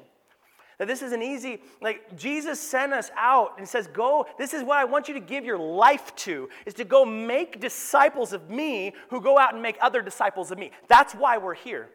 That 0.77 0.87
this 0.87 1.01
is 1.01 1.11
an 1.11 1.21
easy, 1.21 1.61
like 1.81 2.15
Jesus 2.15 2.59
sent 2.59 2.93
us 2.93 3.11
out 3.17 3.55
and 3.57 3.67
says, 3.67 3.87
Go, 3.87 4.25
this 4.37 4.53
is 4.53 4.63
what 4.63 4.77
I 4.77 4.85
want 4.85 5.07
you 5.07 5.13
to 5.15 5.19
give 5.19 5.43
your 5.45 5.57
life 5.57 6.15
to, 6.17 6.47
is 6.65 6.73
to 6.75 6.85
go 6.85 7.05
make 7.05 7.59
disciples 7.59 8.33
of 8.33 8.49
me 8.49 8.93
who 9.09 9.19
go 9.19 9.37
out 9.37 9.53
and 9.53 9.61
make 9.61 9.77
other 9.81 10.01
disciples 10.01 10.51
of 10.51 10.57
me. 10.57 10.71
That's 10.87 11.13
why 11.13 11.37
we're 11.37 11.55
here. 11.55 11.89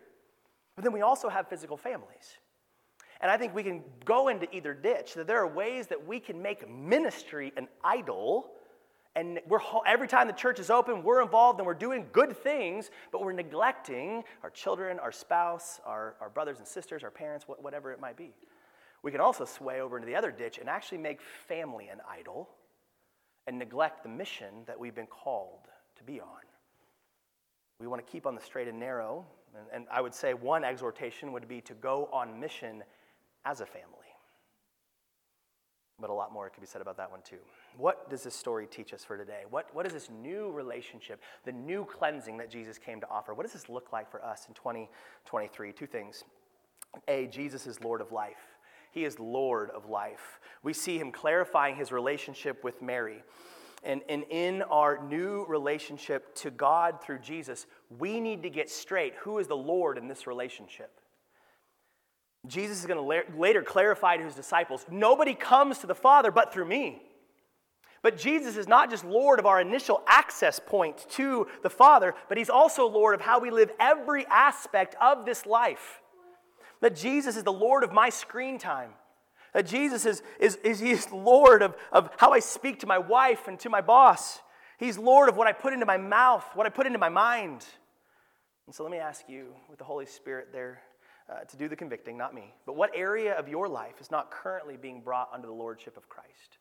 But 0.75 0.85
then 0.85 0.93
we 0.93 1.01
also 1.01 1.29
have 1.29 1.49
physical 1.49 1.77
families. 1.77 2.37
And 3.21 3.31
I 3.31 3.37
think 3.37 3.55
we 3.55 3.63
can 3.63 3.83
go 4.05 4.29
into 4.29 4.55
either 4.55 4.75
ditch, 4.75 5.15
that 5.15 5.27
there 5.27 5.39
are 5.39 5.47
ways 5.47 5.87
that 5.89 6.07
we 6.07 6.21
can 6.21 6.41
make 6.43 6.69
ministry 6.69 7.53
an 7.57 7.69
idol. 7.83 8.51
And 9.15 9.41
we're, 9.49 9.61
every 9.87 10.09
time 10.09 10.27
the 10.27 10.35
church 10.35 10.61
is 10.61 10.69
open, 10.69 11.03
we're 11.03 11.23
involved 11.23 11.59
and 11.59 11.67
we're 11.67 11.75
doing 11.75 12.07
good 12.13 12.37
things, 12.37 12.91
but 13.13 13.23
we're 13.23 13.33
neglecting 13.33 14.23
our 14.43 14.51
children, 14.51 14.99
our 14.99 15.13
spouse, 15.13 15.81
our, 15.87 16.17
our 16.21 16.29
brothers 16.29 16.59
and 16.59 16.69
sisters, 16.69 17.03
our 17.03 17.11
parents, 17.11 17.47
whatever 17.47 17.93
it 17.93 18.01
might 18.01 18.17
be. 18.17 18.35
We 19.03 19.11
can 19.13 19.21
also 19.21 19.45
sway 19.45 19.81
over 19.81 19.97
into 19.97 20.07
the 20.07 20.17
other 20.17 20.31
ditch 20.31 20.59
and 20.59 20.69
actually 20.69 20.99
make 20.99 21.21
family 21.23 21.89
an 21.89 22.01
idol 22.11 22.51
and 23.47 23.59
neglect 23.59 24.03
the 24.03 24.09
mission 24.09 24.65
that 24.67 24.79
we've 24.79 24.95
been 24.95 25.07
called 25.07 25.69
to 25.97 26.05
be 26.05 26.21
on. 26.21 26.27
We 27.81 27.87
want 27.87 28.05
to 28.05 28.11
keep 28.11 28.27
on 28.27 28.35
the 28.35 28.41
straight 28.41 28.69
and 28.69 28.79
narrow. 28.79 29.25
And, 29.57 29.67
and 29.73 29.87
I 29.91 30.01
would 30.01 30.15
say 30.15 30.35
one 30.35 30.65
exhortation 30.65 31.33
would 31.33 31.47
be 31.49 31.61
to 31.63 31.75
go 31.75 32.09
on 32.13 32.39
mission 32.39 32.83
as 33.47 33.61
a 33.61 33.67
family. 33.67 33.87
But 35.99 36.11
a 36.11 36.13
lot 36.13 36.31
more 36.31 36.51
could 36.51 36.61
be 36.61 36.67
said 36.67 36.83
about 36.83 36.99
that 36.99 37.11
one 37.11 37.21
too. 37.23 37.39
What 37.79 38.11
does 38.11 38.23
this 38.23 38.35
story 38.35 38.67
teach 38.67 38.93
us 38.93 39.03
for 39.03 39.17
today? 39.17 39.43
What, 39.49 39.75
what 39.75 39.87
is 39.87 39.95
this 39.95 40.11
new 40.11 40.51
relationship, 40.51 41.23
the 41.45 41.53
new 41.53 41.87
cleansing 41.87 42.37
that 42.37 42.51
Jesus 42.51 42.77
came 42.77 43.01
to 43.01 43.09
offer? 43.09 43.33
What 43.33 43.45
does 43.45 43.55
this 43.55 43.71
look 43.71 43.93
like 43.93 44.11
for 44.11 44.23
us 44.23 44.45
in 44.47 44.55
2023? 44.55 45.73
Two 45.73 45.87
things. 45.87 46.25
A, 47.09 47.27
Jesus 47.29 47.67
is 47.67 47.81
Lord 47.81 48.03
of 48.03 48.13
life. 48.13 48.59
He 48.91 49.05
is 49.05 49.19
Lord 49.19 49.71
of 49.71 49.89
life. 49.89 50.39
We 50.63 50.75
see 50.75 50.99
him 50.99 51.13
clarifying 51.13 51.77
his 51.77 51.93
relationship 51.93 52.63
with 52.63 52.83
Mary. 52.83 53.23
And, 53.83 54.03
and 54.09 54.25
in 54.31 54.63
our 54.63 55.03
new 55.03 55.47
relationship 55.47 56.35
to 56.37 56.51
God 56.51 57.03
through 57.03 57.21
Jesus, 57.21 57.67
we 57.99 58.21
need 58.21 58.43
to 58.43 58.51
get 58.51 58.69
straight 58.69 59.15
who 59.21 59.39
is 59.39 59.47
the 59.47 59.57
Lord 59.57 59.97
in 59.97 60.09
this 60.09 60.27
relationship. 60.27 61.01
Jesus 62.47 62.81
is 62.81 62.87
going 62.87 62.99
to 62.99 63.03
la- 63.03 63.41
later 63.41 63.63
clarify 63.63 64.17
to 64.17 64.25
his 64.25 64.35
disciples 64.35 64.85
nobody 64.91 65.35
comes 65.35 65.79
to 65.79 65.87
the 65.87 65.95
Father 65.95 66.31
but 66.31 66.53
through 66.53 66.67
me. 66.67 67.03
But 68.03 68.19
Jesus 68.19 68.57
is 68.57 68.69
not 68.69 68.89
just 68.89 69.05
Lord 69.05 69.41
of 69.41 69.47
our 69.47 69.61
initial 69.61 70.03
access 70.07 70.61
point 70.61 71.07
to 71.11 71.49
the 71.63 71.71
Father, 71.71 72.15
but 72.29 72.39
he's 72.39 72.51
also 72.51 72.87
Lord 72.87 73.17
of 73.17 73.21
how 73.21 73.41
we 73.41 73.51
live 73.51 73.73
every 73.81 74.27
aspect 74.27 74.95
of 75.01 75.25
this 75.25 75.45
life. 75.45 76.01
That 76.81 76.95
Jesus 76.95 77.37
is 77.37 77.43
the 77.43 77.53
Lord 77.53 77.83
of 77.83 77.93
my 77.93 78.11
screen 78.11 78.59
time. 78.59 78.91
That 79.55 79.67
Jesus 79.67 80.07
is, 80.07 80.23
is, 80.39 80.57
is 80.63 81.11
Lord 81.13 81.63
of, 81.63 81.75
of 81.91 82.11
how 82.19 82.33
I 82.33 82.39
speak 82.39 82.81
to 82.81 82.87
my 82.87 82.99
wife 82.99 83.49
and 83.49 83.59
to 83.61 83.71
my 83.71 83.81
boss. 83.81 84.39
He's 84.79 84.99
Lord 84.99 85.29
of 85.29 85.37
what 85.37 85.49
I 85.49 85.53
put 85.53 85.73
into 85.73 85.87
my 85.87 85.97
mouth, 85.97 86.45
what 86.55 86.67
I 86.67 86.69
put 86.69 86.87
into 86.87 86.99
my 86.99 87.09
mind. 87.09 87.65
And 88.67 88.75
so 88.75 88.83
let 88.85 88.93
me 88.93 88.99
ask 88.99 89.29
you, 89.29 89.55
with 89.69 89.79
the 89.79 89.85
Holy 89.85 90.07
Spirit 90.07 90.51
there 90.53 90.83
uh, 91.29 91.45
to 91.45 91.57
do 91.57 91.69
the 91.69 91.77
convicting, 91.77 92.17
not 92.17 92.35
me. 92.35 92.55
But 92.65 92.77
what 92.77 92.91
area 92.95 93.37
of 93.37 93.49
your 93.49 93.69
life 93.69 94.01
is 94.01 94.11
not 94.11 94.31
currently 94.31 94.77
being 94.77 95.01
brought 95.01 95.29
under 95.33 95.47
the 95.47 95.53
lordship 95.53 95.97
of 95.97 96.09
Christ? 96.09 96.59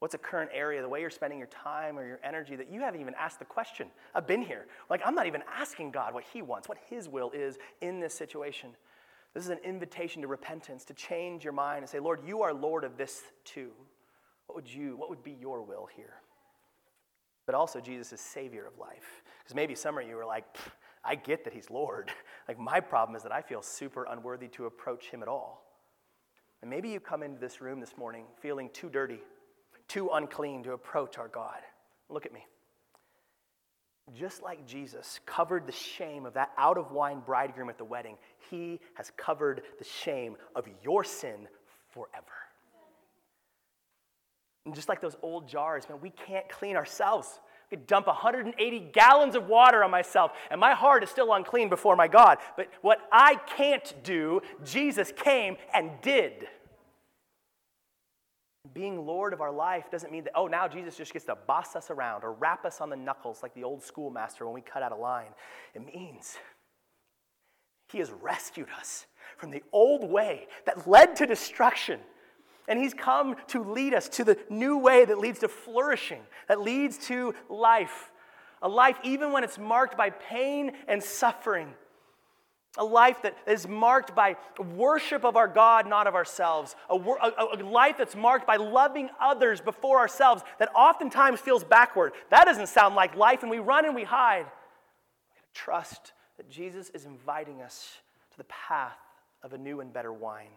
What's 0.00 0.14
a 0.14 0.18
current 0.18 0.50
area, 0.54 0.80
the 0.80 0.88
way 0.88 1.02
you're 1.02 1.10
spending 1.10 1.38
your 1.38 1.48
time 1.48 1.98
or 1.98 2.06
your 2.06 2.20
energy 2.24 2.56
that 2.56 2.72
you 2.72 2.80
haven't 2.80 3.02
even 3.02 3.14
asked 3.18 3.38
the 3.38 3.44
question? 3.44 3.88
I've 4.14 4.26
been 4.26 4.42
here. 4.42 4.66
Like, 4.88 5.02
I'm 5.04 5.14
not 5.14 5.26
even 5.26 5.42
asking 5.54 5.90
God 5.90 6.14
what 6.14 6.24
He 6.32 6.40
wants, 6.40 6.68
what 6.68 6.78
His 6.88 7.08
will 7.08 7.30
is 7.32 7.58
in 7.82 8.00
this 8.00 8.14
situation. 8.14 8.70
This 9.34 9.44
is 9.44 9.50
an 9.50 9.58
invitation 9.62 10.22
to 10.22 10.28
repentance, 10.28 10.84
to 10.86 10.94
change 10.94 11.44
your 11.44 11.52
mind 11.52 11.82
and 11.82 11.88
say, 11.88 12.00
Lord, 12.00 12.20
you 12.26 12.42
are 12.42 12.52
Lord 12.52 12.82
of 12.82 12.96
this 12.96 13.22
too. 13.44 13.70
What 14.46 14.56
would 14.56 14.72
you, 14.72 14.96
what 14.96 15.10
would 15.10 15.22
be 15.22 15.36
your 15.38 15.62
will 15.62 15.86
here? 15.94 16.14
But 17.46 17.54
also, 17.54 17.78
Jesus 17.78 18.12
is 18.12 18.20
Savior 18.20 18.66
of 18.66 18.78
life. 18.78 19.22
Because 19.38 19.54
maybe 19.54 19.74
some 19.74 19.98
of 19.98 20.08
you 20.08 20.18
are 20.18 20.26
like, 20.26 20.44
I 21.04 21.14
get 21.14 21.44
that 21.44 21.52
he's 21.52 21.70
Lord. 21.70 22.10
Like, 22.48 22.58
my 22.58 22.80
problem 22.80 23.14
is 23.14 23.22
that 23.22 23.30
I 23.30 23.42
feel 23.42 23.62
super 23.62 24.08
unworthy 24.10 24.48
to 24.48 24.66
approach 24.66 25.08
him 25.10 25.22
at 25.22 25.28
all. 25.28 25.62
And 26.62 26.70
maybe 26.70 26.88
you 26.88 26.98
come 26.98 27.22
into 27.22 27.38
this 27.38 27.60
room 27.60 27.78
this 27.78 27.96
morning 27.96 28.24
feeling 28.40 28.70
too 28.72 28.88
dirty, 28.88 29.20
too 29.86 30.10
unclean 30.12 30.64
to 30.64 30.72
approach 30.72 31.16
our 31.16 31.28
God. 31.28 31.60
Look 32.08 32.26
at 32.26 32.32
me. 32.32 32.44
just 34.18 34.42
like 34.42 34.66
Jesus 34.66 35.20
covered 35.26 35.66
the 35.66 35.72
shame 35.72 36.26
of 36.26 36.34
that 36.34 36.50
out 36.58 36.76
of 36.76 36.90
wine 36.90 37.20
bridegroom 37.24 37.68
at 37.68 37.78
the 37.78 37.84
wedding, 37.84 38.16
he 38.50 38.80
has 38.94 39.12
covered 39.16 39.62
the 39.78 39.84
shame 39.84 40.36
of 40.56 40.66
your 40.82 41.04
sin 41.04 41.46
forever. 41.90 42.26
And 44.66 44.74
just 44.74 44.88
like 44.88 45.00
those 45.00 45.16
old 45.22 45.48
jars, 45.48 45.88
man, 45.88 46.00
we 46.00 46.10
can't 46.10 46.48
clean 46.48 46.76
ourselves. 46.76 47.40
I 47.70 47.76
could 47.76 47.86
dump 47.86 48.08
180 48.08 48.90
gallons 48.92 49.36
of 49.36 49.46
water 49.46 49.84
on 49.84 49.92
myself, 49.92 50.32
and 50.50 50.60
my 50.60 50.74
heart 50.74 51.04
is 51.04 51.10
still 51.10 51.32
unclean 51.32 51.68
before 51.68 51.94
my 51.94 52.08
God. 52.08 52.38
But 52.56 52.68
what 52.82 52.98
I 53.12 53.36
can't 53.56 53.94
do, 54.02 54.40
Jesus 54.64 55.12
came 55.14 55.56
and 55.72 55.92
did. 56.02 56.48
Being 58.74 59.06
Lord 59.06 59.32
of 59.32 59.40
our 59.40 59.52
life 59.52 59.90
doesn't 59.90 60.10
mean 60.10 60.24
that, 60.24 60.32
oh, 60.34 60.48
now 60.48 60.66
Jesus 60.66 60.96
just 60.96 61.12
gets 61.12 61.24
to 61.26 61.36
boss 61.46 61.76
us 61.76 61.90
around 61.90 62.24
or 62.24 62.32
rap 62.32 62.64
us 62.64 62.80
on 62.80 62.90
the 62.90 62.96
knuckles 62.96 63.40
like 63.42 63.54
the 63.54 63.64
old 63.64 63.82
schoolmaster 63.82 64.44
when 64.44 64.54
we 64.54 64.60
cut 64.60 64.82
out 64.82 64.92
a 64.92 64.96
line. 64.96 65.30
It 65.74 65.86
means 65.94 66.38
He 67.88 67.98
has 67.98 68.10
rescued 68.10 68.68
us 68.78 69.06
from 69.36 69.50
the 69.50 69.62
old 69.72 70.08
way 70.08 70.48
that 70.66 70.88
led 70.88 71.14
to 71.16 71.26
destruction. 71.26 72.00
And 72.70 72.78
He's 72.78 72.94
come 72.94 73.34
to 73.48 73.64
lead 73.64 73.92
us 73.94 74.08
to 74.10 74.24
the 74.24 74.38
new 74.48 74.78
way 74.78 75.04
that 75.04 75.18
leads 75.18 75.40
to 75.40 75.48
flourishing, 75.48 76.22
that 76.48 76.60
leads 76.60 76.96
to 77.08 77.34
life. 77.48 78.12
A 78.62 78.68
life, 78.68 78.96
even 79.02 79.32
when 79.32 79.42
it's 79.42 79.58
marked 79.58 79.96
by 79.96 80.10
pain 80.10 80.72
and 80.86 81.02
suffering, 81.02 81.74
a 82.78 82.84
life 82.84 83.22
that 83.22 83.36
is 83.48 83.66
marked 83.66 84.14
by 84.14 84.36
worship 84.76 85.24
of 85.24 85.36
our 85.36 85.48
God, 85.48 85.88
not 85.88 86.06
of 86.06 86.14
ourselves. 86.14 86.76
A, 86.88 86.94
a, 86.94 87.56
a, 87.56 87.64
life 87.64 87.96
that's 87.98 88.14
marked 88.14 88.46
by 88.46 88.56
loving 88.56 89.10
others 89.20 89.60
before 89.60 89.98
ourselves 89.98 90.44
that 90.60 90.70
oftentimes 90.72 91.40
feels 91.40 91.64
backward. 91.64 92.12
That 92.30 92.44
doesn't 92.44 92.68
sound 92.68 92.94
like 92.94 93.16
life, 93.16 93.42
and 93.42 93.50
we 93.50 93.58
run 93.58 93.84
and 93.84 93.96
we 93.96 94.04
hide. 94.04 94.46
Trust 95.52 96.12
that 96.36 96.48
Jesus 96.48 96.90
is 96.90 97.04
inviting 97.04 97.62
us 97.62 97.98
to 98.30 98.36
the 98.38 98.44
path 98.44 98.98
of 99.42 99.52
a 99.54 99.58
new 99.58 99.80
and 99.80 99.92
better 99.92 100.12
wine. 100.12 100.52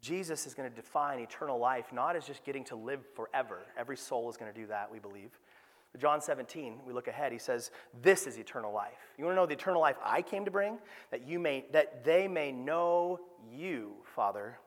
Jesus 0.00 0.46
is 0.46 0.54
going 0.54 0.68
to 0.68 0.74
define 0.74 1.20
eternal 1.20 1.58
life 1.58 1.92
not 1.92 2.16
as 2.16 2.24
just 2.24 2.44
getting 2.44 2.64
to 2.64 2.76
live 2.76 3.04
forever. 3.14 3.58
Every 3.76 3.96
soul 3.96 4.30
is 4.30 4.36
going 4.36 4.52
to 4.52 4.58
do 4.58 4.66
that, 4.68 4.90
we 4.90 4.98
believe. 4.98 5.30
John 5.98 6.20
17, 6.20 6.80
we 6.86 6.92
look 6.92 7.08
ahead, 7.08 7.32
he 7.32 7.38
says, 7.38 7.72
This 8.00 8.26
is 8.26 8.38
eternal 8.38 8.72
life. 8.72 9.12
You 9.18 9.24
want 9.24 9.34
to 9.34 9.40
know 9.40 9.46
the 9.46 9.54
eternal 9.54 9.80
life 9.80 9.96
I 10.02 10.22
came 10.22 10.44
to 10.44 10.50
bring? 10.50 10.78
That 11.10 11.26
you 11.26 11.38
may 11.38 11.64
that 11.72 12.04
they 12.04 12.28
may 12.28 12.52
know 12.52 13.18
you, 13.52 13.94
Father, 14.04 14.58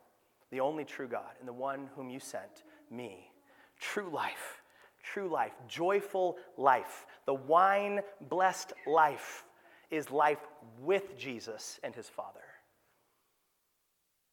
the 0.52 0.60
only 0.60 0.84
true 0.84 1.08
God, 1.08 1.32
and 1.40 1.48
the 1.48 1.54
one 1.54 1.90
whom 1.96 2.10
you 2.10 2.20
sent, 2.20 2.64
me. 2.92 3.32
True 3.80 4.10
life, 4.10 4.62
true 5.02 5.30
life, 5.30 5.54
joyful 5.68 6.38
life. 6.58 7.06
The 7.26 7.34
wine 7.34 8.02
blessed 8.30 8.74
life 8.86 9.46
is 9.90 10.12
life 10.12 10.46
with 10.82 11.18
Jesus 11.18 11.80
and 11.84 11.96
his 11.96 12.10
Father. 12.10 12.42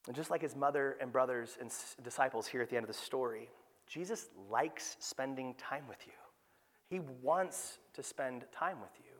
And 0.06 0.16
just 0.16 0.30
like 0.30 0.42
his 0.42 0.56
mother 0.56 0.96
and 1.00 1.12
brothers 1.12 1.58
and 1.60 1.70
disciples 2.02 2.46
here 2.46 2.62
at 2.62 2.70
the 2.70 2.76
end 2.76 2.84
of 2.84 2.88
the 2.88 2.94
story, 2.94 3.50
Jesus 3.86 4.28
likes 4.50 4.96
spending 4.98 5.54
time 5.54 5.84
with 5.88 5.98
you. 6.06 6.12
He 6.88 7.00
wants 7.22 7.78
to 7.94 8.02
spend 8.02 8.44
time 8.52 8.80
with 8.80 8.90
you. 8.98 9.12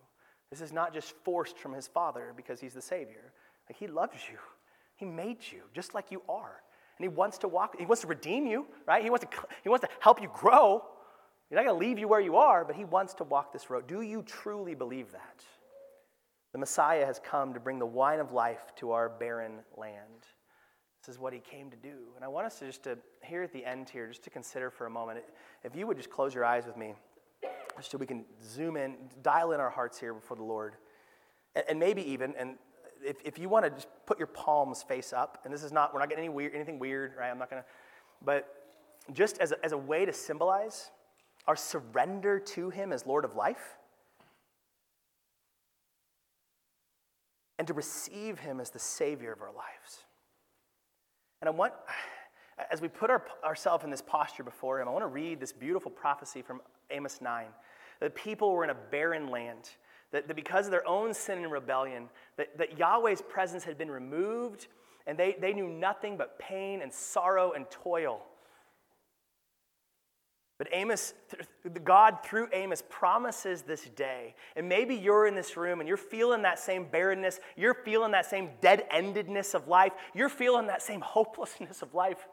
This 0.51 0.61
is 0.61 0.73
not 0.73 0.93
just 0.93 1.15
forced 1.25 1.59
from 1.59 1.73
his 1.73 1.87
Father 1.87 2.33
because 2.37 2.61
he's 2.61 2.75
the 2.75 2.83
Savior. 2.83 3.33
Like, 3.69 3.79
he 3.79 3.87
loves 3.87 4.19
you. 4.31 4.39
He 4.97 5.05
made 5.05 5.39
you 5.51 5.63
just 5.75 5.95
like 5.95 6.11
you 6.11 6.23
are. 6.29 6.63
And 6.99 7.05
he 7.05 7.09
wants 7.09 7.39
to 7.39 7.49
walk, 7.49 7.79
he 7.79 7.87
wants 7.87 8.03
to 8.03 8.09
redeem 8.09 8.47
you, 8.47 8.67
right? 8.87 9.03
He 9.03 9.11
wants 9.11 9.25
to, 9.25 9.43
he 9.63 9.69
wants 9.69 9.87
to 9.87 9.91
help 10.01 10.21
you 10.21 10.31
grow. 10.35 10.83
He's 11.49 11.57
not 11.57 11.65
going 11.65 11.81
to 11.81 11.87
leave 11.87 11.99
you 11.99 12.09
where 12.09 12.21
you 12.21 12.37
are, 12.37 12.65
but 12.65 12.77
he 12.77 12.85
wants 12.85 13.15
to 13.15 13.25
walk 13.25 13.53
this 13.53 13.71
road. 13.71 13.87
Do 13.87 14.03
you 14.03 14.23
truly 14.23 14.75
believe 14.75 15.13
that? 15.13 15.45
The 16.53 16.59
Messiah 16.59 17.07
has 17.07 17.21
come 17.25 17.55
to 17.55 17.61
bring 17.61 17.79
the 17.79 17.87
wine 17.87 18.21
of 18.21 18.33
life 18.33 18.73
to 18.77 18.93
our 18.93 19.09
barren 19.09 19.61
land. 19.77 20.27
This 21.05 21.15
is 21.15 21.21
what 21.21 21.33
he 21.33 21.41
came 21.41 21.71
to 21.71 21.77
do. 21.77 21.97
And 22.15 22.25
I 22.25 22.29
want 22.29 22.47
us 22.47 22.59
to 22.59 22.67
just 22.67 22.83
to, 22.85 22.99
here 23.23 23.43
at 23.43 23.53
the 23.53 23.65
end 23.65 23.89
here, 23.89 24.09
just 24.09 24.23
to 24.25 24.31
consider 24.31 24.71
for 24.71 24.87
a 24.87 24.91
moment, 24.91 25.21
if 25.65 25.75
you 25.75 25.87
would 25.87 25.97
just 25.97 26.11
close 26.11 26.35
your 26.35 26.45
eyes 26.45 26.67
with 26.67 26.77
me 26.77 26.95
just 27.77 27.91
so 27.91 27.99
we 27.99 28.07
can 28.07 28.25
zoom 28.45 28.77
in, 28.77 28.97
dial 29.23 29.53
in 29.53 29.61
our 29.61 29.71
hearts 29.71 29.99
here 29.99 30.13
before 30.13 30.37
the 30.37 30.43
Lord. 30.43 30.75
And, 31.55 31.65
and 31.71 31.79
maybe 31.79 32.03
even, 32.11 32.35
and 32.39 32.57
if, 33.03 33.17
if 33.25 33.39
you 33.39 33.49
want 33.49 33.65
to 33.65 33.71
just 33.71 33.89
put 34.05 34.19
your 34.19 34.27
palms 34.27 34.83
face 34.83 35.13
up, 35.13 35.41
and 35.45 35.55
this 35.55 35.63
is 35.63 35.73
not, 35.73 35.95
we're 35.95 36.01
not 36.01 36.11
getting 36.11 36.25
any 36.25 36.35
weird, 36.35 36.55
anything 36.55 36.79
weird, 36.79 37.15
right? 37.19 37.31
I'm 37.31 37.39
not 37.39 37.51
going 37.51 37.63
to, 37.63 37.69
but 38.23 38.55
just 39.13 39.39
as 39.39 39.53
a, 39.53 39.65
as 39.65 39.73
a 39.73 39.79
way 39.79 40.05
to 40.05 40.13
symbolize 40.13 40.91
our 41.47 41.57
surrender 41.57 42.39
to 42.39 42.71
Him 42.71 42.93
as 42.93 43.07
Lord 43.07 43.25
of 43.25 43.35
life 43.35 43.79
and 47.59 47.67
to 47.67 47.73
receive 47.73 48.39
Him 48.39 48.61
as 48.61 48.71
the 48.71 48.79
Savior 48.79 49.33
of 49.33 49.41
our 49.41 49.49
lives. 49.49 50.05
And 51.41 51.49
I 51.49 51.51
want, 51.51 51.73
as 52.71 52.81
we 52.81 52.89
put 52.89 53.11
our, 53.11 53.25
ourselves 53.45 53.85
in 53.85 53.91
this 53.91 54.03
posture 54.03 54.43
before 54.43 54.81
Him, 54.81 54.89
I 54.89 54.91
want 54.91 55.03
to 55.03 55.09
read 55.09 55.41
this 55.41 55.53
beautiful 55.53 55.91
prophecy 55.91 56.43
from 56.43 56.61
Amos 56.91 57.21
9. 57.21 57.47
The 58.01 58.11
people 58.11 58.53
were 58.53 58.65
in 58.65 58.71
a 58.71 58.77
barren 58.91 59.29
land, 59.29 59.71
that, 60.13 60.27
that 60.27 60.35
because 60.35 60.67
of 60.67 60.71
their 60.71 60.87
own 60.87 61.15
sin 61.15 61.39
and 61.39 61.53
rebellion, 61.53 62.09
that, 62.37 62.57
that 62.59 62.79
Yahweh's 62.79 63.23
presence 63.23 63.65
had 63.65 63.79
been 63.79 63.91
removed, 63.91 64.69
and 65.07 65.19
they, 65.19 65.37
they 65.41 65.53
knew 65.53 65.69
nothing 65.69 66.17
but 66.17 66.39
pain 66.39 66.83
and 66.83 66.93
sorrow 66.93 67.53
and 67.53 67.71
toil. 67.71 68.23
But 70.61 70.69
Amos, 70.73 71.15
God 71.85 72.19
through 72.23 72.49
Amos 72.53 72.83
promises 72.91 73.63
this 73.63 73.85
day. 73.97 74.35
And 74.57 74.69
maybe 74.69 74.95
you're 74.95 75.27
in 75.27 75.35
this 75.35 75.57
room 75.57 75.81
and 75.81 75.89
you're 75.89 75.97
feeling 75.97 76.43
that 76.43 76.59
same 76.59 76.85
barrenness. 76.85 77.41
You're 77.57 77.73
feeling 77.73 78.11
that 78.11 78.27
same 78.27 78.51
dead 78.61 78.85
endedness 78.95 79.55
of 79.55 79.69
life. 79.69 79.93
You're 80.15 80.29
feeling 80.29 80.67
that 80.67 80.83
same 80.83 81.01
hopelessness 81.01 81.81
of 81.81 81.95
life. 81.95 82.29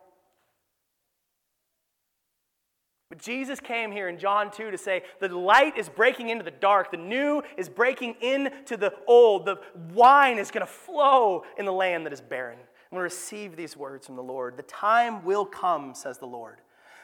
But 3.10 3.20
Jesus 3.20 3.62
came 3.62 3.94
here 3.94 4.10
in 4.10 4.20
John 4.20 4.52
2 4.52 4.72
to 4.72 4.78
say 4.78 5.04
the 5.22 5.30
light 5.30 5.78
is 5.78 5.88
breaking 5.88 6.28
into 6.28 6.44
the 6.44 6.52
dark, 6.52 6.92
the 6.92 6.98
new 6.98 7.42
is 7.58 7.70
breaking 7.70 8.18
into 8.20 8.76
the 8.76 8.94
old, 9.08 9.46
the 9.46 9.62
wine 9.94 10.38
is 10.38 10.52
going 10.52 10.68
to 10.68 10.72
flow 10.74 11.46
in 11.58 11.64
the 11.64 11.72
land 11.72 12.06
that 12.06 12.12
is 12.12 12.20
barren. 12.20 12.60
I'm 12.60 12.98
going 12.98 13.10
to 13.10 13.16
receive 13.16 13.56
these 13.56 13.78
words 13.78 14.06
from 14.06 14.18
the 14.18 14.24
Lord. 14.24 14.58
The 14.58 14.64
time 14.64 15.24
will 15.24 15.46
come, 15.46 15.96
says 15.96 16.18
the 16.18 16.26
Lord, 16.26 16.58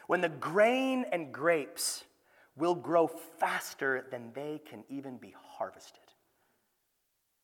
when 0.06 0.20
the 0.20 0.28
grain 0.28 1.04
and 1.12 1.32
grapes 1.32 2.04
will 2.56 2.74
grow 2.74 3.06
faster 3.06 4.06
than 4.10 4.32
they 4.32 4.60
can 4.68 4.84
even 4.88 5.16
be 5.16 5.34
harvested. 5.56 6.00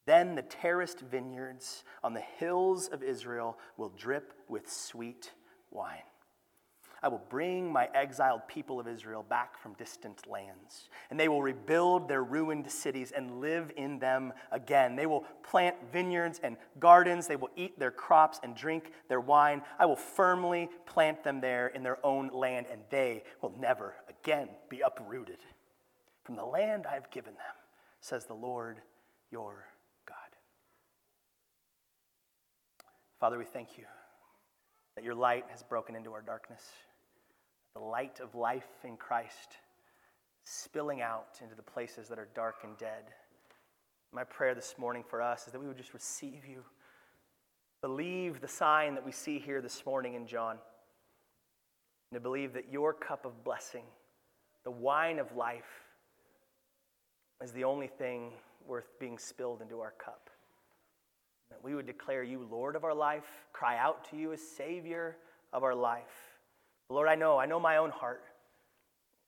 Then 0.06 0.34
the 0.34 0.42
terraced 0.42 1.00
vineyards 1.00 1.84
on 2.02 2.14
the 2.14 2.20
hills 2.20 2.88
of 2.88 3.02
Israel 3.02 3.58
will 3.76 3.90
drip 3.90 4.32
with 4.48 4.70
sweet 4.70 5.32
wine. 5.70 5.98
I 7.02 7.08
will 7.08 7.22
bring 7.30 7.72
my 7.72 7.88
exiled 7.94 8.42
people 8.46 8.78
of 8.78 8.86
Israel 8.86 9.24
back 9.26 9.56
from 9.58 9.72
distant 9.74 10.28
lands, 10.28 10.90
and 11.08 11.18
they 11.18 11.28
will 11.28 11.40
rebuild 11.40 12.08
their 12.08 12.22
ruined 12.22 12.70
cities 12.70 13.10
and 13.10 13.40
live 13.40 13.72
in 13.76 13.98
them 13.98 14.34
again. 14.50 14.96
They 14.96 15.06
will 15.06 15.24
plant 15.42 15.76
vineyards 15.90 16.40
and 16.42 16.58
gardens. 16.78 17.26
They 17.26 17.36
will 17.36 17.50
eat 17.56 17.78
their 17.78 17.90
crops 17.90 18.38
and 18.42 18.54
drink 18.54 18.92
their 19.08 19.20
wine. 19.20 19.62
I 19.78 19.86
will 19.86 19.96
firmly 19.96 20.68
plant 20.84 21.24
them 21.24 21.40
there 21.40 21.68
in 21.68 21.82
their 21.82 22.04
own 22.04 22.28
land, 22.34 22.66
and 22.70 22.82
they 22.90 23.22
will 23.40 23.54
never 23.58 23.94
again 24.08 24.50
be 24.68 24.80
uprooted 24.80 25.38
from 26.24 26.36
the 26.36 26.44
land 26.44 26.86
I 26.86 26.94
have 26.94 27.10
given 27.10 27.32
them, 27.32 27.54
says 28.00 28.26
the 28.26 28.34
Lord 28.34 28.76
your 29.30 29.64
God. 30.06 30.16
Father, 33.18 33.38
we 33.38 33.46
thank 33.46 33.78
you 33.78 33.84
that 34.96 35.04
your 35.04 35.14
light 35.14 35.46
has 35.48 35.62
broken 35.62 35.96
into 35.96 36.12
our 36.12 36.20
darkness 36.20 36.62
the 37.74 37.80
light 37.80 38.20
of 38.20 38.35
life 38.35 38.68
in 38.85 38.96
Christ 38.96 39.59
spilling 40.44 41.01
out 41.01 41.38
into 41.42 41.55
the 41.55 41.62
places 41.62 42.09
that 42.09 42.18
are 42.18 42.28
dark 42.34 42.57
and 42.64 42.76
dead. 42.78 43.05
My 44.12 44.24
prayer 44.24 44.55
this 44.55 44.74
morning 44.78 45.05
for 45.09 45.22
us 45.22 45.47
is 45.47 45.53
that 45.53 45.61
we 45.61 45.68
would 45.68 45.76
just 45.76 45.94
receive 45.94 46.44
you, 46.49 46.64
believe 47.80 48.40
the 48.40 48.49
sign 48.49 48.94
that 48.94 49.05
we 49.05 49.12
see 49.12 49.38
here 49.38 49.61
this 49.61 49.86
morning 49.86 50.14
in 50.14 50.26
John, 50.26 50.57
and 52.11 52.16
to 52.16 52.20
believe 52.20 52.53
that 52.55 52.72
your 52.72 52.92
cup 52.92 53.24
of 53.24 53.44
blessing, 53.44 53.84
the 54.64 54.70
wine 54.70 55.20
of 55.20 55.36
life, 55.36 55.84
is 57.40 57.53
the 57.53 57.64
only 57.64 57.86
thing 57.86 58.32
worth 58.66 58.99
being 58.99 59.16
spilled 59.16 59.62
into 59.62 59.80
our 59.80 59.92
cup. 59.92 60.28
That 61.51 61.62
we 61.62 61.74
would 61.74 61.86
declare 61.86 62.24
you 62.24 62.47
Lord 62.51 62.74
of 62.74 62.84
our 62.84 62.94
life, 62.94 63.47
cry 63.53 63.78
out 63.78 64.05
to 64.11 64.16
you 64.16 64.32
as 64.32 64.40
Savior 64.42 65.16
of 65.53 65.62
our 65.62 65.74
life 65.74 66.30
Lord, 66.91 67.09
I 67.09 67.14
know, 67.14 67.38
I 67.38 67.47
know 67.47 67.61
my 67.61 67.76
own 67.76 67.91
heart. 67.91 68.22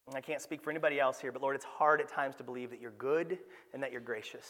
And 0.09 0.17
I 0.17 0.21
can't 0.21 0.43
speak 0.43 0.63
for 0.63 0.71
anybody 0.71 0.99
else 0.99 1.21
here, 1.21 1.31
but 1.31 1.43
Lord, 1.43 1.55
it's 1.55 1.65
hard 1.65 2.01
at 2.01 2.09
times 2.09 2.35
to 2.37 2.43
believe 2.43 2.71
that 2.71 2.81
you're 2.81 2.91
good 2.93 3.39
and 3.73 3.83
that 3.83 3.93
you're 3.93 4.01
gracious. 4.01 4.47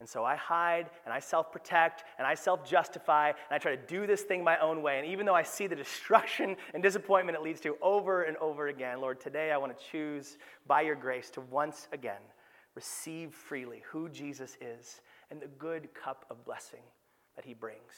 And 0.00 0.08
so 0.08 0.24
I 0.24 0.34
hide 0.34 0.90
and 1.04 1.14
I 1.14 1.20
self 1.20 1.52
protect 1.52 2.04
and 2.18 2.26
I 2.26 2.34
self 2.34 2.68
justify 2.68 3.28
and 3.28 3.36
I 3.50 3.58
try 3.58 3.76
to 3.76 3.86
do 3.86 4.06
this 4.06 4.22
thing 4.22 4.42
my 4.42 4.58
own 4.58 4.82
way. 4.82 4.98
And 4.98 5.06
even 5.06 5.26
though 5.26 5.34
I 5.34 5.42
see 5.42 5.66
the 5.66 5.76
destruction 5.76 6.56
and 6.74 6.82
disappointment 6.82 7.36
it 7.36 7.42
leads 7.42 7.60
to 7.60 7.76
over 7.82 8.24
and 8.24 8.36
over 8.38 8.68
again, 8.68 9.00
Lord, 9.00 9.20
today 9.20 9.52
I 9.52 9.58
want 9.58 9.78
to 9.78 9.84
choose 9.90 10.38
by 10.66 10.80
your 10.80 10.96
grace 10.96 11.30
to 11.30 11.42
once 11.42 11.86
again 11.92 12.20
receive 12.74 13.34
freely 13.34 13.82
who 13.90 14.08
Jesus 14.08 14.56
is 14.60 15.02
and 15.30 15.40
the 15.40 15.48
good 15.58 15.92
cup 15.92 16.24
of 16.30 16.44
blessing 16.44 16.82
that 17.36 17.44
he 17.44 17.52
brings. 17.52 17.92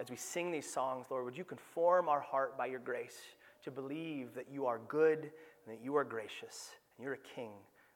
As 0.00 0.10
we 0.10 0.16
sing 0.16 0.50
these 0.50 0.70
songs, 0.70 1.06
Lord, 1.10 1.24
would 1.24 1.36
you 1.36 1.44
conform 1.44 2.08
our 2.08 2.20
heart 2.20 2.58
by 2.58 2.66
your 2.66 2.80
grace 2.80 3.18
to 3.62 3.70
believe 3.70 4.34
that 4.34 4.46
you 4.52 4.66
are 4.66 4.80
good 4.88 5.18
and 5.20 5.76
that 5.76 5.82
you 5.82 5.96
are 5.96 6.04
gracious 6.04 6.70
and 6.96 7.04
you're 7.04 7.14
a 7.14 7.34
king 7.34 7.50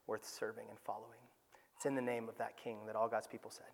worth 0.06 0.26
serving 0.26 0.64
and 0.68 0.78
following. 0.78 1.18
It's 1.76 1.86
in 1.86 1.94
the 1.94 2.02
name 2.02 2.28
of 2.28 2.38
that 2.38 2.56
king 2.56 2.78
that 2.86 2.96
all 2.96 3.08
God's 3.08 3.26
people 3.26 3.50
said. 3.50 3.66